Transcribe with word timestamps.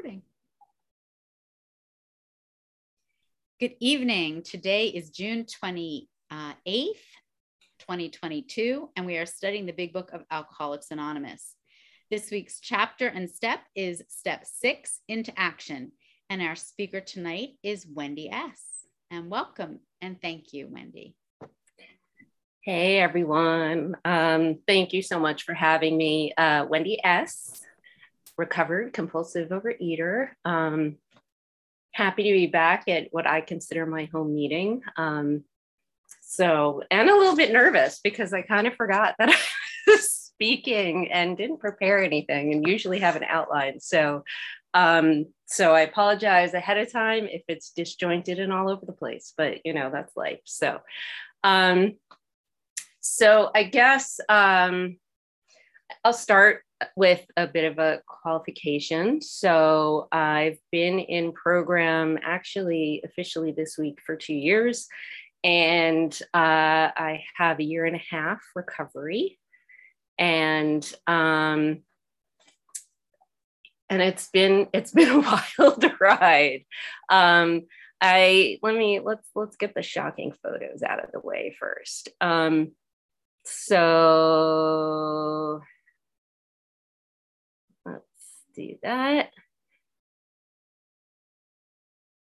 recording. 0.00 0.22
Good 3.58 3.74
evening. 3.80 4.42
Today 4.42 4.86
is 4.86 5.10
June 5.10 5.44
28th, 5.44 6.06
2022, 7.80 8.88
and 8.96 9.04
we 9.04 9.18
are 9.18 9.26
studying 9.26 9.66
the 9.66 9.72
big 9.72 9.92
book 9.92 10.10
of 10.12 10.24
Alcoholics 10.30 10.90
Anonymous. 10.90 11.54
This 12.10 12.30
week's 12.30 12.60
chapter 12.60 13.08
and 13.08 13.30
step 13.30 13.60
is 13.74 14.02
step 14.08 14.46
six 14.46 15.00
into 15.08 15.38
action. 15.38 15.92
And 16.30 16.40
our 16.40 16.56
speaker 16.56 17.00
tonight 17.00 17.50
is 17.62 17.86
Wendy 17.86 18.30
S. 18.30 18.62
And 19.10 19.28
welcome 19.30 19.80
and 20.00 20.20
thank 20.22 20.54
you, 20.54 20.68
Wendy. 20.70 21.14
Hey, 22.62 23.00
everyone. 23.00 23.96
Um, 24.04 24.60
thank 24.66 24.94
you 24.94 25.02
so 25.02 25.18
much 25.18 25.42
for 25.42 25.52
having 25.52 25.96
me. 25.96 26.32
Uh, 26.38 26.64
Wendy 26.68 26.98
S 27.04 27.62
recovered 28.36 28.92
compulsive 28.92 29.50
overeater. 29.50 30.30
Um, 30.44 30.96
happy 31.92 32.24
to 32.24 32.32
be 32.32 32.46
back 32.46 32.88
at 32.88 33.08
what 33.10 33.26
I 33.26 33.40
consider 33.40 33.86
my 33.86 34.06
home 34.12 34.34
meeting. 34.34 34.82
Um, 34.96 35.44
so, 36.22 36.82
and 36.90 37.08
a 37.08 37.16
little 37.16 37.36
bit 37.36 37.52
nervous 37.52 38.00
because 38.02 38.32
I 38.32 38.42
kind 38.42 38.66
of 38.66 38.74
forgot 38.74 39.14
that 39.18 39.28
I 39.30 39.90
was 39.90 40.10
speaking 40.10 41.10
and 41.10 41.36
didn't 41.36 41.60
prepare 41.60 42.02
anything 42.02 42.52
and 42.52 42.66
usually 42.66 43.00
have 43.00 43.16
an 43.16 43.24
outline. 43.24 43.80
So, 43.80 44.24
um, 44.72 45.26
so 45.46 45.74
I 45.74 45.80
apologize 45.80 46.54
ahead 46.54 46.78
of 46.78 46.92
time 46.92 47.26
if 47.26 47.42
it's 47.48 47.72
disjointed 47.72 48.38
and 48.38 48.52
all 48.52 48.70
over 48.70 48.86
the 48.86 48.92
place, 48.92 49.34
but 49.36 49.58
you 49.64 49.74
know, 49.74 49.90
that's 49.90 50.16
life. 50.16 50.40
So, 50.44 50.80
um, 51.42 51.96
so 53.00 53.50
I 53.54 53.64
guess 53.64 54.20
um, 54.28 54.98
I'll 56.04 56.12
start 56.12 56.62
with 56.96 57.24
a 57.36 57.46
bit 57.46 57.70
of 57.70 57.78
a 57.78 58.02
qualification. 58.06 59.20
So 59.20 60.08
I've 60.12 60.58
been 60.72 60.98
in 60.98 61.32
program 61.32 62.18
actually 62.22 63.02
officially 63.04 63.52
this 63.52 63.76
week 63.78 64.00
for 64.04 64.16
two 64.16 64.34
years, 64.34 64.88
and 65.42 66.12
uh, 66.34 66.90
I 66.96 67.24
have 67.36 67.60
a 67.60 67.64
year 67.64 67.84
and 67.84 67.96
a 67.96 68.02
half 68.10 68.40
recovery, 68.54 69.38
and 70.18 70.84
um, 71.06 71.82
and 73.88 74.02
it's 74.02 74.28
been 74.28 74.68
it's 74.72 74.92
been 74.92 75.08
a 75.10 75.20
wild 75.20 75.84
ride. 76.00 76.64
Um, 77.08 77.62
I 78.00 78.58
let 78.62 78.74
me 78.74 79.00
let's 79.00 79.28
let's 79.34 79.56
get 79.56 79.74
the 79.74 79.82
shocking 79.82 80.32
photos 80.42 80.82
out 80.82 81.04
of 81.04 81.12
the 81.12 81.20
way 81.20 81.54
first. 81.58 82.08
Um, 82.20 82.72
so 83.44 84.00
do 88.54 88.76
that. 88.82 89.30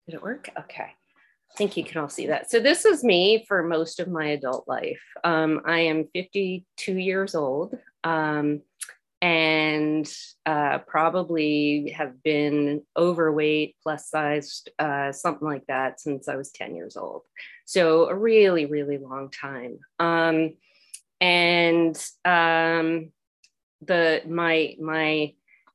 Did 0.07 0.15
it 0.15 0.23
work? 0.23 0.49
Okay. 0.57 0.83
I 1.53 1.55
think 1.55 1.77
you 1.77 1.83
can 1.83 2.01
all 2.01 2.09
see 2.09 2.27
that. 2.27 2.49
So 2.49 2.59
this 2.59 2.83
is 2.83 3.03
me 3.03 3.45
for 3.47 3.63
most 3.63 3.99
of 3.99 4.07
my 4.07 4.29
adult 4.29 4.67
life. 4.67 5.01
Um, 5.23 5.61
I 5.65 5.81
am 5.81 6.07
52 6.13 6.97
years 6.97 7.35
old 7.35 7.77
um, 8.03 8.61
and 9.21 10.11
uh, 10.45 10.79
probably 10.79 11.93
have 11.95 12.21
been 12.23 12.81
overweight, 12.97 13.75
plus 13.83 14.09
sized, 14.09 14.71
uh, 14.79 15.11
something 15.11 15.47
like 15.47 15.65
that 15.67 16.01
since 16.01 16.27
I 16.27 16.35
was 16.35 16.51
10 16.51 16.75
years 16.75 16.97
old. 16.97 17.21
So 17.65 18.09
a 18.09 18.15
really, 18.15 18.65
really 18.65 18.97
long 18.97 19.29
time. 19.29 19.77
Um, 19.99 20.55
and 21.21 21.95
um, 22.25 23.11
the 23.81 24.21
my 24.27 24.75
my 24.79 25.33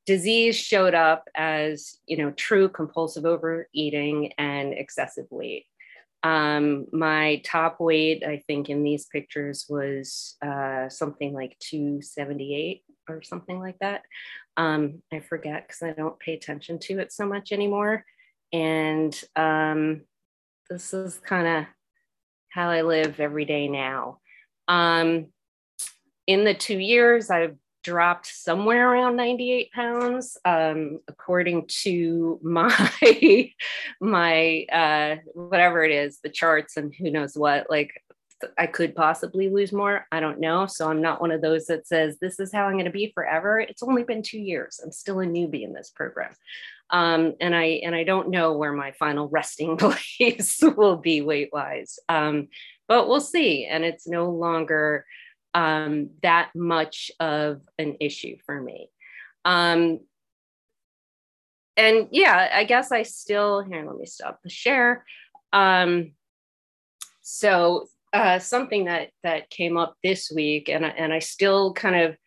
disease 0.09 0.57
showed 0.57 0.95
up 0.95 1.29
as 1.35 1.99
you 2.07 2.17
know 2.17 2.31
true 2.31 2.67
compulsive 2.67 3.25
overeating 3.25 4.33
and 4.39 4.73
excessive 4.73 5.27
weight. 5.29 5.65
Um, 6.23 6.87
my 6.91 7.43
top 7.45 7.79
weight 7.79 8.23
i 8.25 8.41
think 8.47 8.69
in 8.69 8.81
these 8.83 9.05
pictures 9.05 9.67
was 9.69 10.35
uh, 10.43 10.89
something 10.89 11.31
like 11.31 11.55
278 11.59 12.81
or 13.07 13.21
something 13.21 13.59
like 13.59 13.77
that. 13.81 14.01
Um, 14.57 15.03
i 15.13 15.19
forget 15.19 15.67
because 15.67 15.83
i 15.83 15.91
don't 15.91 16.19
pay 16.19 16.33
attention 16.33 16.79
to 16.79 16.97
it 16.97 17.13
so 17.13 17.27
much 17.27 17.51
anymore. 17.51 18.03
And 18.51 19.13
um, 19.35 20.01
this 20.71 20.91
is 20.91 21.19
kind 21.19 21.47
of 21.47 21.65
how 22.49 22.71
i 22.71 22.81
live 22.81 23.19
every 23.19 23.45
day 23.45 23.67
now. 23.67 24.17
Um, 24.67 25.27
in 26.25 26.45
the 26.45 26.55
two 26.55 26.79
years 26.79 27.29
i've 27.29 27.57
dropped 27.89 28.27
somewhere 28.27 28.91
around 28.91 29.15
98 29.15 29.71
pounds 29.71 30.37
um, 30.45 30.99
according 31.07 31.65
to 31.67 32.39
my 32.43 32.71
my 33.99 34.65
uh, 34.71 35.15
whatever 35.33 35.83
it 35.83 35.91
is 35.91 36.19
the 36.19 36.29
charts 36.29 36.77
and 36.77 36.93
who 36.93 37.09
knows 37.09 37.35
what 37.35 37.67
like 37.67 37.91
i 38.59 38.67
could 38.67 38.95
possibly 38.95 39.49
lose 39.49 39.73
more 39.73 40.05
i 40.11 40.19
don't 40.19 40.39
know. 40.39 40.67
So 40.67 40.87
i'm 40.87 41.01
not 41.01 41.19
one 41.19 41.31
of 41.31 41.41
those 41.41 41.65
that 41.65 41.87
says 41.87 42.17
this 42.21 42.39
is 42.39 42.53
how 42.53 42.65
i'm 42.65 42.73
going 42.73 42.85
to 42.85 42.91
be 42.91 43.11
forever. 43.15 43.59
It's 43.59 43.81
only 43.81 44.03
been 44.03 44.21
two 44.21 44.39
years. 44.39 44.79
I'm 44.83 44.91
still 44.91 45.19
a 45.19 45.25
newbie 45.25 45.63
in 45.63 45.73
this 45.73 45.89
program. 45.89 46.35
Um, 46.91 47.33
and 47.41 47.55
i 47.55 47.81
and 47.85 47.95
i 47.95 48.03
don't 48.03 48.29
know 48.29 48.53
where 48.53 48.73
my 48.73 48.91
final 48.91 49.27
resting 49.29 49.77
place 49.85 50.59
will 50.61 50.97
be 50.97 51.21
weight 51.21 51.49
wise 51.51 51.97
um, 52.07 52.49
but 52.89 53.07
we'll 53.07 53.21
see. 53.21 53.65
And 53.65 53.85
it's 53.85 54.07
no 54.07 54.31
longer 54.31 55.05
um, 55.53 56.11
that 56.21 56.51
much 56.55 57.11
of 57.19 57.61
an 57.77 57.97
issue 57.99 58.37
for 58.45 58.61
me. 58.61 58.89
Um, 59.45 59.99
and 61.77 62.09
yeah, 62.11 62.49
I 62.53 62.65
guess 62.65 62.91
I 62.91 63.03
still, 63.03 63.61
here, 63.61 63.85
let 63.85 63.97
me 63.97 64.05
stop 64.05 64.39
the 64.43 64.49
share. 64.49 65.05
Um, 65.53 66.11
so 67.21 67.87
uh, 68.11 68.39
something 68.39 68.85
that 68.85 69.09
that 69.23 69.49
came 69.49 69.77
up 69.77 69.95
this 70.03 70.31
week, 70.33 70.67
and, 70.67 70.83
and 70.83 71.13
I 71.13 71.19
still 71.19 71.73
kind 71.73 71.95
of 71.95 72.17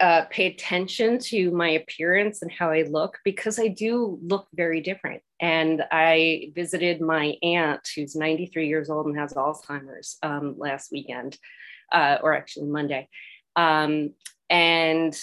uh, 0.00 0.24
pay 0.30 0.46
attention 0.46 1.18
to 1.18 1.50
my 1.50 1.68
appearance 1.68 2.40
and 2.40 2.50
how 2.50 2.70
I 2.70 2.82
look 2.82 3.18
because 3.22 3.58
I 3.58 3.68
do 3.68 4.18
look 4.22 4.48
very 4.54 4.80
different. 4.80 5.22
And 5.40 5.84
I 5.90 6.52
visited 6.54 7.02
my 7.02 7.34
aunt, 7.42 7.86
who's 7.94 8.16
93 8.16 8.66
years 8.66 8.88
old 8.88 9.06
and 9.06 9.18
has 9.18 9.34
Alzheimer's, 9.34 10.16
um, 10.22 10.54
last 10.56 10.90
weekend 10.90 11.38
uh, 11.92 12.18
or 12.22 12.34
actually 12.34 12.66
Monday. 12.66 13.08
Um, 13.56 14.14
and 14.48 15.18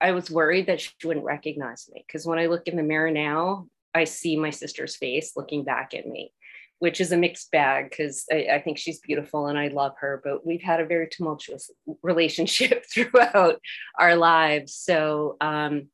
I 0.00 0.12
was 0.12 0.30
worried 0.30 0.66
that 0.66 0.80
she 0.80 0.90
wouldn't 1.04 1.24
recognize 1.24 1.88
me 1.92 2.04
because 2.06 2.26
when 2.26 2.38
I 2.38 2.46
look 2.46 2.68
in 2.68 2.76
the 2.76 2.82
mirror 2.82 3.10
now, 3.10 3.66
I 3.94 4.04
see 4.04 4.36
my 4.36 4.50
sister's 4.50 4.96
face 4.96 5.32
looking 5.36 5.64
back 5.64 5.94
at 5.94 6.06
me, 6.06 6.32
which 6.80 7.00
is 7.00 7.12
a 7.12 7.16
mixed 7.16 7.50
bag 7.50 7.88
because 7.88 8.24
I, 8.30 8.48
I, 8.52 8.60
think 8.60 8.76
she's 8.76 9.00
beautiful 9.00 9.46
and 9.46 9.58
I 9.58 9.68
love 9.68 9.94
her, 10.00 10.20
but 10.22 10.46
we've 10.46 10.62
had 10.62 10.80
a 10.80 10.86
very 10.86 11.08
tumultuous 11.08 11.70
relationship 12.02 12.84
throughout 12.92 13.58
our 13.98 14.16
lives. 14.16 14.74
So, 14.74 15.36
um, 15.40 15.88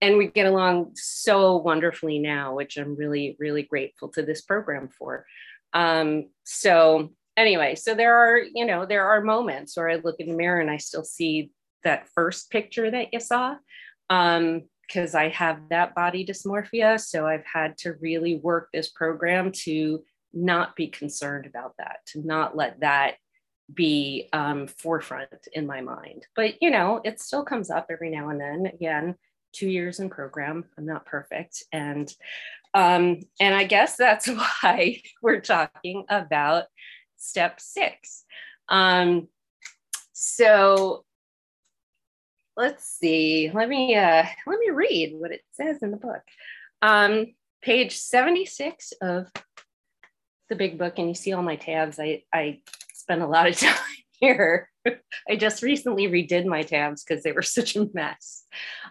and 0.00 0.16
we 0.16 0.28
get 0.28 0.46
along 0.46 0.92
so 0.94 1.58
wonderfully 1.58 2.18
now, 2.18 2.54
which 2.54 2.78
I'm 2.78 2.96
really, 2.96 3.36
really 3.38 3.64
grateful 3.64 4.08
to 4.12 4.22
this 4.22 4.40
program 4.40 4.88
for. 4.88 5.26
Um, 5.74 6.30
so 6.44 7.10
anyway, 7.40 7.74
so 7.74 7.94
there 7.94 8.14
are, 8.14 8.38
you 8.38 8.66
know, 8.66 8.86
there 8.86 9.08
are 9.08 9.22
moments 9.22 9.76
where 9.76 9.90
I 9.90 9.96
look 9.96 10.16
in 10.18 10.28
the 10.28 10.36
mirror 10.36 10.60
and 10.60 10.70
I 10.70 10.76
still 10.76 11.04
see 11.04 11.50
that 11.84 12.08
first 12.14 12.50
picture 12.50 12.90
that 12.90 13.12
you 13.12 13.20
saw. 13.20 13.56
Um, 14.08 14.62
because 14.90 15.14
I 15.14 15.28
have 15.28 15.68
that 15.70 15.94
body 15.94 16.26
dysmorphia. 16.26 16.98
So 16.98 17.24
I've 17.24 17.44
had 17.46 17.78
to 17.78 17.94
really 18.00 18.36
work 18.36 18.70
this 18.72 18.88
program 18.88 19.52
to 19.62 20.02
not 20.32 20.74
be 20.74 20.88
concerned 20.88 21.46
about 21.46 21.74
that, 21.78 21.98
to 22.06 22.26
not 22.26 22.56
let 22.56 22.80
that 22.80 23.14
be 23.72 24.28
um, 24.32 24.66
forefront 24.66 25.48
in 25.52 25.66
my 25.66 25.80
mind. 25.80 26.26
But 26.34 26.60
you 26.60 26.70
know, 26.70 27.00
it 27.04 27.20
still 27.20 27.44
comes 27.44 27.70
up 27.70 27.86
every 27.90 28.10
now 28.10 28.30
and 28.30 28.40
then. 28.40 28.66
Again, 28.66 29.14
two 29.52 29.68
years 29.68 30.00
in 30.00 30.10
program, 30.10 30.64
I'm 30.76 30.86
not 30.86 31.06
perfect, 31.06 31.62
and 31.72 32.12
um, 32.74 33.20
and 33.40 33.54
I 33.54 33.64
guess 33.64 33.96
that's 33.96 34.26
why 34.62 35.02
we're 35.22 35.40
talking 35.40 36.04
about 36.08 36.64
step 37.20 37.60
six. 37.60 38.24
Um, 38.68 39.28
so 40.12 41.04
let's 42.56 42.84
see. 42.84 43.50
Let 43.52 43.68
me 43.68 43.94
uh, 43.94 44.24
let 44.46 44.58
me 44.58 44.70
read 44.70 45.14
what 45.16 45.32
it 45.32 45.42
says 45.52 45.82
in 45.82 45.90
the 45.90 45.96
book. 45.96 46.22
Um, 46.82 47.34
page 47.62 47.96
76 47.96 48.92
of 49.02 49.30
the 50.48 50.56
big 50.56 50.78
book, 50.78 50.98
and 50.98 51.08
you 51.08 51.14
see 51.14 51.32
all 51.32 51.42
my 51.42 51.56
tabs. 51.56 52.00
I, 52.00 52.22
I 52.32 52.60
spent 52.94 53.22
a 53.22 53.26
lot 53.26 53.48
of 53.48 53.56
time 53.58 53.74
here. 54.12 54.68
I 55.28 55.36
just 55.36 55.62
recently 55.62 56.08
redid 56.08 56.46
my 56.46 56.62
tabs 56.62 57.04
because 57.04 57.22
they 57.22 57.32
were 57.32 57.42
such 57.42 57.76
a 57.76 57.86
mess. 57.92 58.44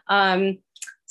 Um, 0.08 0.60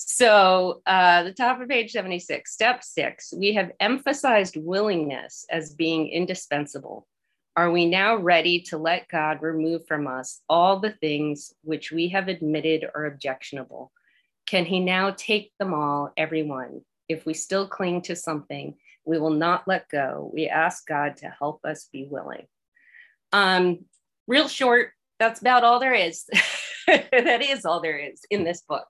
so, 0.00 0.80
uh, 0.86 1.24
the 1.24 1.32
top 1.32 1.60
of 1.60 1.68
page 1.68 1.90
76, 1.90 2.52
step 2.52 2.84
six, 2.84 3.34
we 3.36 3.54
have 3.54 3.72
emphasized 3.80 4.56
willingness 4.56 5.44
as 5.50 5.74
being 5.74 6.08
indispensable. 6.08 7.08
Are 7.56 7.72
we 7.72 7.84
now 7.84 8.14
ready 8.14 8.60
to 8.68 8.78
let 8.78 9.08
God 9.08 9.42
remove 9.42 9.88
from 9.88 10.06
us 10.06 10.40
all 10.48 10.78
the 10.78 10.92
things 10.92 11.52
which 11.62 11.90
we 11.90 12.10
have 12.10 12.28
admitted 12.28 12.88
are 12.94 13.06
objectionable? 13.06 13.90
Can 14.46 14.64
he 14.64 14.78
now 14.78 15.14
take 15.16 15.50
them 15.58 15.74
all, 15.74 16.12
everyone? 16.16 16.82
If 17.08 17.26
we 17.26 17.34
still 17.34 17.66
cling 17.66 18.02
to 18.02 18.14
something, 18.14 18.76
we 19.04 19.18
will 19.18 19.30
not 19.30 19.66
let 19.66 19.88
go. 19.88 20.30
We 20.32 20.46
ask 20.46 20.86
God 20.86 21.16
to 21.18 21.26
help 21.26 21.64
us 21.64 21.88
be 21.92 22.06
willing. 22.08 22.46
Um, 23.32 23.80
real 24.28 24.46
short, 24.46 24.90
that's 25.18 25.40
about 25.40 25.64
all 25.64 25.80
there 25.80 25.94
is. 25.94 26.24
that 26.86 27.42
is 27.42 27.64
all 27.64 27.80
there 27.80 27.98
is 27.98 28.22
in 28.30 28.44
this 28.44 28.62
book. 28.62 28.86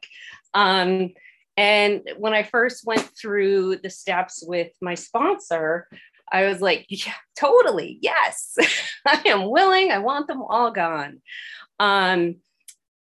Um, 0.55 1.15
and 1.57 2.03
when 2.19 2.35
I 2.35 2.45
first 2.45 2.87
went 2.87 3.11
through 3.21 3.79
the 3.79 3.91
steps 3.91 4.45
with 4.47 4.71
my 4.81 4.95
sponsor, 4.95 5.89
I 6.31 6.45
was 6.45 6.61
like, 6.61 6.87
yeah, 6.89 7.15
totally, 7.37 7.99
yes, 8.01 8.57
I 9.07 9.23
am 9.27 9.51
willing. 9.51 9.91
I 9.91 9.99
want 9.99 10.27
them 10.29 10.43
all 10.43 10.71
gone. 10.71 11.21
Um, 11.81 12.37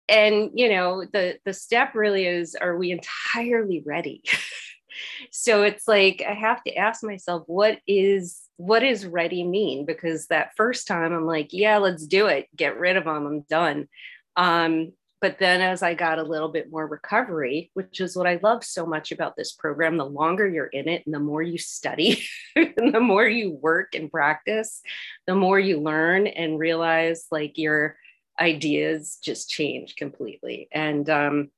and 0.09 0.51
you 0.55 0.69
know, 0.69 1.05
the 1.05 1.39
the 1.45 1.53
step 1.53 1.95
really 1.95 2.27
is: 2.27 2.57
Are 2.57 2.77
we 2.77 2.91
entirely 2.91 3.83
ready? 3.87 4.23
so 5.31 5.63
it's 5.63 5.87
like 5.87 6.23
I 6.27 6.33
have 6.33 6.63
to 6.65 6.75
ask 6.75 7.05
myself, 7.05 7.45
what 7.47 7.79
is 7.87 8.41
what 8.57 8.83
is 8.83 9.07
ready 9.07 9.45
mean? 9.45 9.87
Because 9.87 10.27
that 10.27 10.51
first 10.57 10.87
time, 10.87 11.13
I'm 11.13 11.27
like, 11.27 11.53
yeah, 11.53 11.79
let's 11.79 12.07
do 12.07 12.27
it. 12.27 12.49
Get 12.55 12.79
rid 12.79 12.97
of 12.97 13.05
them. 13.05 13.27
I'm 13.27 13.41
done. 13.43 13.89
Um, 14.37 14.93
but 15.21 15.39
then 15.39 15.61
as 15.61 15.83
I 15.83 15.95
got 15.95 16.19
a 16.19 16.23
little 16.23 16.49
bit 16.49 16.71
more 16.71 16.87
recovery, 16.87 17.71
which 17.75 18.01
is 18.01 18.17
what 18.17 18.27
I 18.27 18.41
love 18.43 18.65
so 18.65 18.87
much 18.87 19.13
about 19.13 19.37
this 19.37 19.53
program, 19.53 19.99
the 19.99 20.07
longer 20.07 20.49
you're 20.49 20.67
in 20.67 20.89
it 20.89 21.03
and 21.05 21.15
the 21.15 21.21
more 21.21 21.43
you 21.43 21.59
study 21.59 22.25
and 22.57 22.95
the 22.95 23.01
more 23.01 23.27
you 23.27 23.53
work 23.53 23.95
and 23.95 24.11
practice, 24.11 24.81
the 25.27 25.35
more 25.35 25.61
you 25.61 25.81
learn 25.81 26.27
and 26.27 26.59
realize 26.59 27.27
like 27.31 27.59
your 27.59 27.97
ideas 28.41 29.19
just 29.23 29.51
change 29.51 29.97
completely. 29.97 30.69
And 30.73 31.09
um, 31.11 31.51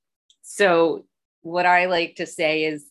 so 0.42 1.06
what 1.42 1.66
I 1.66 1.86
like 1.86 2.16
to 2.16 2.26
say 2.26 2.64
is 2.64 2.90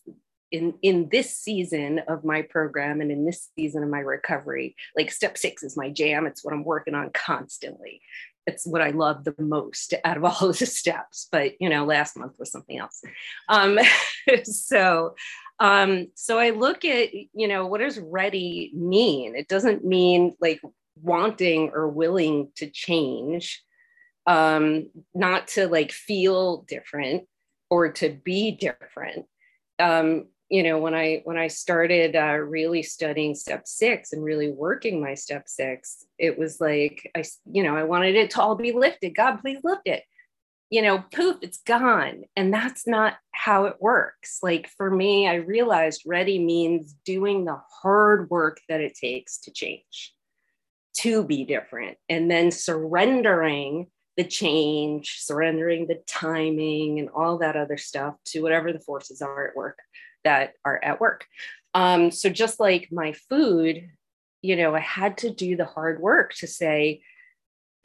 in 0.50 0.74
in 0.82 1.08
this 1.10 1.36
season 1.36 2.00
of 2.08 2.24
my 2.24 2.42
program 2.42 3.00
and 3.00 3.10
in 3.10 3.24
this 3.24 3.48
season 3.56 3.82
of 3.82 3.88
my 3.88 4.00
recovery 4.00 4.76
like 4.94 5.10
step 5.10 5.38
6 5.38 5.62
is 5.62 5.78
my 5.78 5.88
jam 5.88 6.26
it's 6.26 6.44
what 6.44 6.52
I'm 6.52 6.62
working 6.62 6.94
on 6.94 7.10
constantly 7.10 8.02
it's 8.46 8.66
what 8.66 8.82
I 8.82 8.90
love 8.90 9.24
the 9.24 9.34
most 9.38 9.94
out 10.04 10.16
of 10.16 10.24
all 10.42 10.50
of 10.50 10.58
the 10.58 10.66
steps. 10.66 11.28
But 11.30 11.60
you 11.60 11.68
know, 11.68 11.84
last 11.84 12.16
month 12.16 12.38
was 12.38 12.50
something 12.50 12.78
else. 12.78 13.02
Um, 13.48 13.78
so, 14.44 15.14
um, 15.58 16.08
so 16.14 16.38
I 16.38 16.50
look 16.50 16.84
at 16.84 17.12
you 17.14 17.48
know 17.48 17.66
what 17.66 17.80
does 17.80 17.98
ready 17.98 18.72
mean? 18.74 19.34
It 19.36 19.48
doesn't 19.48 19.84
mean 19.84 20.34
like 20.40 20.60
wanting 21.00 21.70
or 21.74 21.88
willing 21.88 22.50
to 22.56 22.68
change, 22.68 23.62
um, 24.26 24.90
not 25.14 25.48
to 25.48 25.68
like 25.68 25.92
feel 25.92 26.62
different 26.62 27.24
or 27.70 27.90
to 27.92 28.10
be 28.10 28.50
different. 28.50 29.26
Um, 29.78 30.26
you 30.52 30.62
know 30.62 30.78
when 30.78 30.94
i 30.94 31.22
when 31.24 31.38
i 31.38 31.48
started 31.48 32.14
uh, 32.14 32.36
really 32.36 32.82
studying 32.82 33.34
step 33.34 33.66
six 33.66 34.12
and 34.12 34.22
really 34.22 34.50
working 34.50 35.00
my 35.00 35.14
step 35.14 35.48
six 35.48 36.04
it 36.18 36.38
was 36.38 36.60
like 36.60 37.10
i 37.16 37.24
you 37.50 37.62
know 37.62 37.74
i 37.74 37.82
wanted 37.82 38.14
it 38.14 38.30
to 38.30 38.40
all 38.40 38.54
be 38.54 38.70
lifted. 38.72 39.16
God 39.16 39.38
please 39.38 39.60
lift 39.64 39.86
it. 39.86 40.04
You 40.68 40.82
know 40.82 41.02
poof 41.12 41.38
it's 41.40 41.62
gone. 41.62 42.24
And 42.36 42.52
that's 42.52 42.86
not 42.86 43.14
how 43.32 43.64
it 43.64 43.76
works. 43.80 44.40
Like 44.42 44.68
for 44.76 44.90
me 44.90 45.26
i 45.26 45.36
realized 45.36 46.02
ready 46.06 46.38
means 46.38 46.94
doing 47.06 47.46
the 47.46 47.58
hard 47.82 48.28
work 48.28 48.60
that 48.68 48.82
it 48.82 48.94
takes 48.94 49.38
to 49.40 49.50
change 49.50 50.14
to 50.98 51.24
be 51.24 51.44
different 51.44 51.96
and 52.10 52.30
then 52.30 52.50
surrendering 52.50 53.86
the 54.18 54.24
change 54.24 55.16
surrendering 55.20 55.86
the 55.86 56.02
timing 56.06 56.98
and 56.98 57.08
all 57.08 57.38
that 57.38 57.56
other 57.56 57.78
stuff 57.78 58.14
to 58.26 58.42
whatever 58.42 58.70
the 58.70 58.78
forces 58.80 59.22
are 59.22 59.48
at 59.48 59.56
work 59.56 59.78
that 60.24 60.54
are 60.64 60.80
at 60.82 61.00
work. 61.00 61.26
Um, 61.74 62.10
so 62.10 62.28
just 62.28 62.60
like 62.60 62.88
my 62.92 63.12
food, 63.28 63.88
you 64.42 64.56
know, 64.56 64.74
I 64.74 64.80
had 64.80 65.18
to 65.18 65.30
do 65.30 65.56
the 65.56 65.64
hard 65.64 66.00
work 66.00 66.34
to 66.34 66.46
say, 66.46 67.02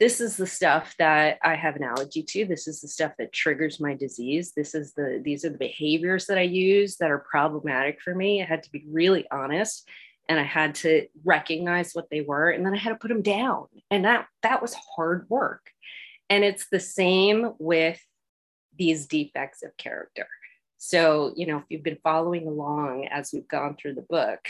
this 0.00 0.20
is 0.20 0.36
the 0.36 0.46
stuff 0.46 0.94
that 0.98 1.38
I 1.42 1.56
have 1.56 1.74
an 1.74 1.82
allergy 1.82 2.22
to. 2.22 2.44
This 2.44 2.68
is 2.68 2.80
the 2.80 2.88
stuff 2.88 3.12
that 3.18 3.32
triggers 3.32 3.80
my 3.80 3.94
disease. 3.94 4.52
This 4.52 4.74
is 4.74 4.92
the 4.94 5.20
these 5.24 5.44
are 5.44 5.50
the 5.50 5.58
behaviors 5.58 6.26
that 6.26 6.38
I 6.38 6.42
use 6.42 6.96
that 6.96 7.10
are 7.10 7.18
problematic 7.18 8.00
for 8.00 8.14
me. 8.14 8.40
I 8.40 8.46
had 8.46 8.62
to 8.62 8.70
be 8.70 8.84
really 8.88 9.26
honest 9.30 9.88
and 10.28 10.38
I 10.38 10.44
had 10.44 10.76
to 10.76 11.08
recognize 11.24 11.92
what 11.94 12.10
they 12.10 12.20
were 12.20 12.50
and 12.50 12.64
then 12.64 12.74
I 12.74 12.78
had 12.78 12.90
to 12.90 12.96
put 12.96 13.08
them 13.08 13.22
down. 13.22 13.66
And 13.90 14.04
that 14.04 14.26
that 14.42 14.62
was 14.62 14.76
hard 14.96 15.26
work. 15.28 15.70
And 16.30 16.44
it's 16.44 16.68
the 16.70 16.80
same 16.80 17.54
with 17.58 18.00
these 18.76 19.06
defects 19.06 19.64
of 19.64 19.76
character. 19.76 20.28
So, 20.78 21.32
you 21.36 21.46
know, 21.46 21.58
if 21.58 21.64
you've 21.68 21.82
been 21.82 21.98
following 22.04 22.46
along 22.46 23.08
as 23.08 23.30
we've 23.32 23.48
gone 23.48 23.76
through 23.76 23.94
the 23.94 24.02
book, 24.02 24.48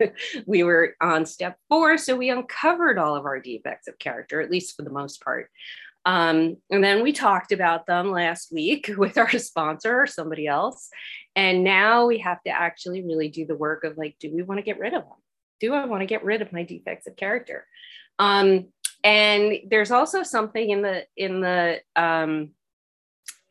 we 0.46 0.62
were 0.62 0.96
on 1.00 1.26
step 1.26 1.58
four. 1.68 1.98
So 1.98 2.16
we 2.16 2.30
uncovered 2.30 2.98
all 2.98 3.14
of 3.14 3.26
our 3.26 3.38
defects 3.38 3.86
of 3.86 3.98
character, 3.98 4.40
at 4.40 4.50
least 4.50 4.74
for 4.74 4.82
the 4.82 4.90
most 4.90 5.22
part. 5.22 5.50
Um, 6.06 6.56
and 6.70 6.82
then 6.82 7.02
we 7.02 7.12
talked 7.12 7.52
about 7.52 7.86
them 7.86 8.10
last 8.10 8.52
week 8.52 8.90
with 8.96 9.18
our 9.18 9.38
sponsor 9.38 10.00
or 10.00 10.06
somebody 10.06 10.46
else. 10.46 10.88
And 11.34 11.62
now 11.62 12.06
we 12.06 12.18
have 12.18 12.42
to 12.44 12.50
actually 12.50 13.02
really 13.02 13.28
do 13.28 13.44
the 13.44 13.56
work 13.56 13.84
of 13.84 13.98
like, 13.98 14.16
do 14.18 14.34
we 14.34 14.42
want 14.42 14.58
to 14.58 14.64
get 14.64 14.78
rid 14.78 14.94
of 14.94 15.02
them? 15.02 15.18
Do 15.60 15.74
I 15.74 15.84
want 15.84 16.00
to 16.02 16.06
get 16.06 16.24
rid 16.24 16.42
of 16.42 16.52
my 16.52 16.62
defects 16.62 17.06
of 17.06 17.16
character? 17.16 17.66
Um, 18.18 18.68
and 19.04 19.58
there's 19.68 19.90
also 19.90 20.22
something 20.22 20.70
in 20.70 20.82
the 20.82 21.06
in 21.16 21.40
the 21.40 21.80
um, 21.94 22.50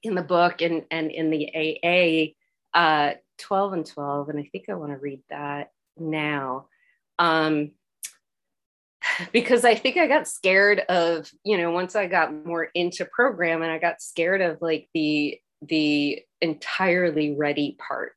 in 0.05 0.15
the 0.15 0.21
book 0.21 0.61
and, 0.61 0.83
and 0.91 1.11
in 1.11 1.29
the 1.29 2.35
AA, 2.73 2.77
uh, 2.77 3.13
12 3.39 3.73
and 3.73 3.85
12, 3.85 4.29
and 4.29 4.39
I 4.39 4.49
think 4.51 4.65
I 4.69 4.75
want 4.75 4.91
to 4.91 4.97
read 4.97 5.21
that 5.29 5.71
now. 5.97 6.67
Um, 7.19 7.71
because 9.31 9.65
I 9.65 9.75
think 9.75 9.97
I 9.97 10.07
got 10.07 10.27
scared 10.27 10.79
of, 10.89 11.29
you 11.43 11.57
know, 11.57 11.71
once 11.71 11.95
I 11.95 12.07
got 12.07 12.33
more 12.45 12.69
into 12.73 13.05
program 13.05 13.61
and 13.61 13.71
I 13.71 13.77
got 13.77 14.01
scared 14.01 14.41
of 14.41 14.61
like 14.61 14.89
the 14.93 15.39
the 15.61 16.21
entirely 16.41 17.33
ready 17.33 17.77
part 17.79 18.13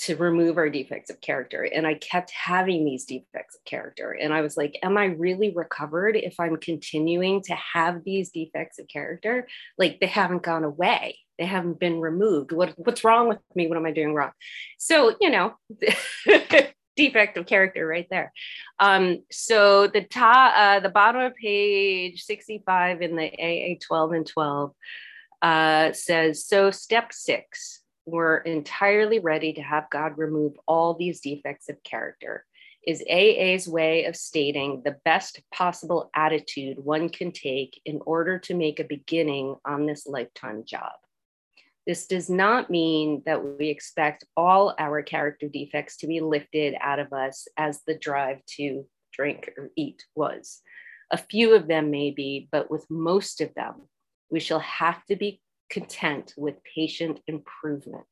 to 0.00 0.16
remove 0.16 0.58
our 0.58 0.70
defects 0.70 1.10
of 1.10 1.20
character. 1.20 1.62
And 1.62 1.86
I 1.86 1.94
kept 1.94 2.30
having 2.30 2.84
these 2.84 3.04
defects 3.04 3.56
of 3.56 3.64
character. 3.64 4.12
And 4.12 4.32
I 4.32 4.42
was 4.42 4.56
like, 4.56 4.78
am 4.82 4.96
I 4.96 5.06
really 5.06 5.52
recovered 5.52 6.16
if 6.16 6.38
I'm 6.38 6.56
continuing 6.56 7.42
to 7.44 7.54
have 7.54 8.04
these 8.04 8.30
defects 8.30 8.78
of 8.78 8.86
character? 8.86 9.48
Like 9.76 9.98
they 10.00 10.06
haven't 10.06 10.42
gone 10.42 10.64
away, 10.64 11.18
they 11.38 11.46
haven't 11.46 11.80
been 11.80 12.00
removed. 12.00 12.52
What, 12.52 12.74
what's 12.76 13.02
wrong 13.02 13.28
with 13.28 13.38
me? 13.54 13.66
What 13.66 13.76
am 13.76 13.86
I 13.86 13.92
doing 13.92 14.14
wrong? 14.14 14.30
So, 14.78 15.16
you 15.20 15.30
know, 15.30 15.54
defect 16.96 17.36
of 17.36 17.46
character 17.46 17.86
right 17.86 18.06
there. 18.10 18.32
Um, 18.78 19.24
so 19.30 19.86
the 19.86 20.02
top, 20.02 20.52
uh, 20.56 20.80
the 20.80 20.88
bottom 20.90 21.22
of 21.22 21.34
page 21.34 22.22
65 22.22 23.02
in 23.02 23.16
the 23.16 23.32
AA 23.32 23.78
12 23.84 24.12
and 24.12 24.26
12 24.26 24.74
uh, 25.42 25.92
says, 25.92 26.44
so 26.44 26.70
step 26.70 27.12
six, 27.12 27.77
we're 28.10 28.38
entirely 28.38 29.18
ready 29.18 29.52
to 29.52 29.62
have 29.62 29.90
God 29.90 30.16
remove 30.16 30.54
all 30.66 30.94
these 30.94 31.20
defects 31.20 31.68
of 31.68 31.82
character 31.82 32.44
is 32.86 33.04
AA's 33.10 33.68
way 33.68 34.06
of 34.06 34.16
stating 34.16 34.80
the 34.84 34.96
best 35.04 35.40
possible 35.52 36.10
attitude 36.14 36.78
one 36.78 37.10
can 37.10 37.32
take 37.32 37.80
in 37.84 38.00
order 38.06 38.38
to 38.38 38.54
make 38.54 38.80
a 38.80 38.84
beginning 38.84 39.56
on 39.64 39.84
this 39.84 40.06
lifetime 40.06 40.64
job. 40.64 40.92
This 41.86 42.06
does 42.06 42.30
not 42.30 42.70
mean 42.70 43.22
that 43.26 43.44
we 43.44 43.68
expect 43.68 44.24
all 44.36 44.74
our 44.78 45.02
character 45.02 45.48
defects 45.48 45.98
to 45.98 46.06
be 46.06 46.20
lifted 46.20 46.74
out 46.80 46.98
of 46.98 47.12
us 47.12 47.46
as 47.56 47.80
the 47.86 47.98
drive 47.98 48.38
to 48.56 48.86
drink 49.12 49.50
or 49.58 49.70
eat 49.76 50.04
was. 50.14 50.62
A 51.10 51.18
few 51.18 51.54
of 51.54 51.66
them 51.66 51.90
may 51.90 52.10
be, 52.10 52.48
but 52.52 52.70
with 52.70 52.86
most 52.88 53.40
of 53.40 53.54
them, 53.54 53.88
we 54.30 54.40
shall 54.40 54.60
have 54.60 55.04
to 55.06 55.16
be 55.16 55.40
content 55.70 56.34
with 56.36 56.62
patient 56.64 57.20
improvement. 57.26 58.04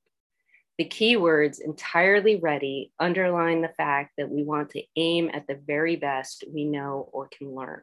The 0.79 0.85
keywords 0.85 1.61
entirely 1.61 2.37
ready 2.37 2.93
underline 3.01 3.63
the 3.63 3.73
fact 3.77 4.13
that 4.19 4.31
we 4.31 4.43
want 4.43 4.71
to 4.71 4.83
aim 4.97 5.31
at 5.33 5.47
the 5.47 5.59
very 5.67 5.97
best 5.97 6.45
we 6.53 6.65
know 6.65 7.09
or 7.13 7.29
can 7.29 7.55
learn. 7.55 7.83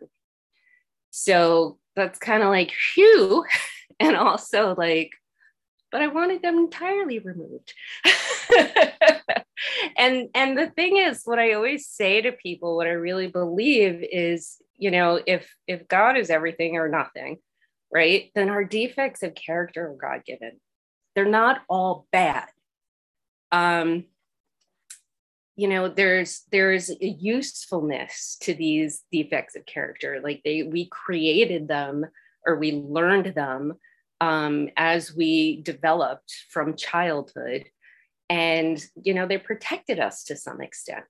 So 1.10 1.80
that's 1.96 2.20
kind 2.20 2.44
of 2.44 2.50
like, 2.50 2.72
phew, 2.72 3.46
and 4.00 4.16
also 4.16 4.76
like, 4.76 5.12
but 5.92 6.02
I 6.02 6.08
wanted 6.08 6.42
them 6.42 6.58
entirely 6.58 7.20
removed. 7.20 7.74
and 9.98 10.30
and 10.34 10.58
the 10.58 10.72
thing 10.76 10.98
is, 10.98 11.22
what 11.24 11.38
I 11.38 11.54
always 11.54 11.88
say 11.88 12.22
to 12.22 12.32
people, 12.32 12.76
what 12.76 12.88
I 12.88 12.94
really 12.94 13.28
believe 13.28 14.04
is, 14.04 14.58
you 14.76 14.90
know, 14.90 15.22
if 15.26 15.48
if 15.68 15.88
God 15.88 16.18
is 16.18 16.32
everything 16.32 16.78
or 16.78 16.90
nothing, 16.90 17.38
right? 17.94 18.32
Then 18.36 18.50
our 18.50 18.64
defects 18.64 19.24
of 19.24 19.36
character 19.36 19.90
are 19.90 19.96
God 19.96 20.26
given. 20.26 20.60
They're 21.16 21.26
not 21.26 21.62
all 21.70 22.08
bad. 22.12 22.48
Um, 23.52 24.06
you 25.56 25.68
know, 25.68 25.88
there's 25.88 26.42
there's 26.52 26.90
a 26.90 27.06
usefulness 27.06 28.38
to 28.42 28.56
these 28.56 29.04
defects 29.12 29.56
of 29.56 29.66
character. 29.68 30.20
Like 30.24 30.42
they 30.44 30.64
we 30.64 30.88
created 30.88 31.68
them 31.68 32.06
or 32.46 32.56
we 32.56 32.72
learned 32.72 33.36
them 33.36 33.74
um, 34.24 34.70
as 34.78 35.14
we 35.14 35.62
developed 35.62 36.34
from 36.50 36.76
childhood. 36.76 37.66
And, 38.30 38.84
you 39.02 39.14
know, 39.14 39.28
they 39.28 39.38
protected 39.38 40.00
us 40.00 40.24
to 40.26 40.36
some 40.36 40.62
extent. 40.62 41.04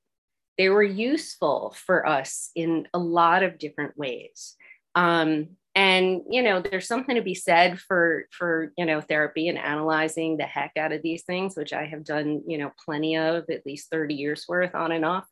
They 0.57 0.69
were 0.69 0.83
useful 0.83 1.75
for 1.85 2.07
us 2.07 2.49
in 2.55 2.87
a 2.93 2.99
lot 2.99 3.43
of 3.43 3.59
different 3.59 3.97
ways. 3.97 4.55
Um, 4.95 5.49
and 5.75 6.21
you 6.29 6.43
know 6.43 6.61
there's 6.61 6.87
something 6.87 7.15
to 7.15 7.21
be 7.21 7.35
said 7.35 7.79
for 7.79 8.25
for 8.31 8.71
you 8.77 8.85
know 8.85 9.01
therapy 9.01 9.47
and 9.47 9.57
analyzing 9.57 10.37
the 10.37 10.43
heck 10.43 10.71
out 10.77 10.91
of 10.91 11.01
these 11.01 11.23
things 11.23 11.55
which 11.55 11.73
i 11.73 11.85
have 11.85 12.03
done 12.03 12.41
you 12.47 12.57
know 12.57 12.71
plenty 12.83 13.17
of 13.17 13.43
at 13.49 13.65
least 13.65 13.89
30 13.89 14.13
years 14.13 14.45
worth 14.47 14.75
on 14.75 14.91
and 14.91 15.05
off 15.05 15.27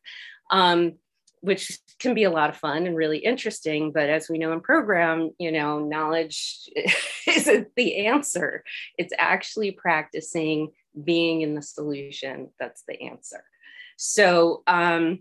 um, 0.52 0.94
which 1.42 1.80
can 2.00 2.14
be 2.14 2.24
a 2.24 2.30
lot 2.30 2.52
of 2.52 2.58
fun 2.58 2.86
and 2.86 2.96
really 2.96 3.18
interesting. 3.18 3.92
But 3.92 4.10
as 4.10 4.30
we 4.30 4.38
know 4.38 4.54
in 4.54 4.62
program 4.62 5.32
you 5.40 5.52
know 5.52 5.80
knowledge 5.80 6.70
isn't 7.28 7.70
the 7.76 8.06
answer. 8.08 8.64
It's 8.98 9.14
actually 9.18 9.72
practicing 9.72 10.70
being 11.04 11.42
in 11.42 11.56
the 11.56 11.62
solution 11.62 12.50
that's 12.60 12.84
the 12.88 13.02
answer. 13.02 13.44
So 13.98 14.64
um 14.68 15.20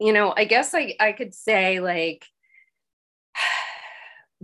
you 0.00 0.12
know 0.12 0.34
i 0.36 0.44
guess 0.44 0.74
i 0.74 0.96
i 0.98 1.12
could 1.12 1.32
say 1.32 1.78
like 1.78 2.24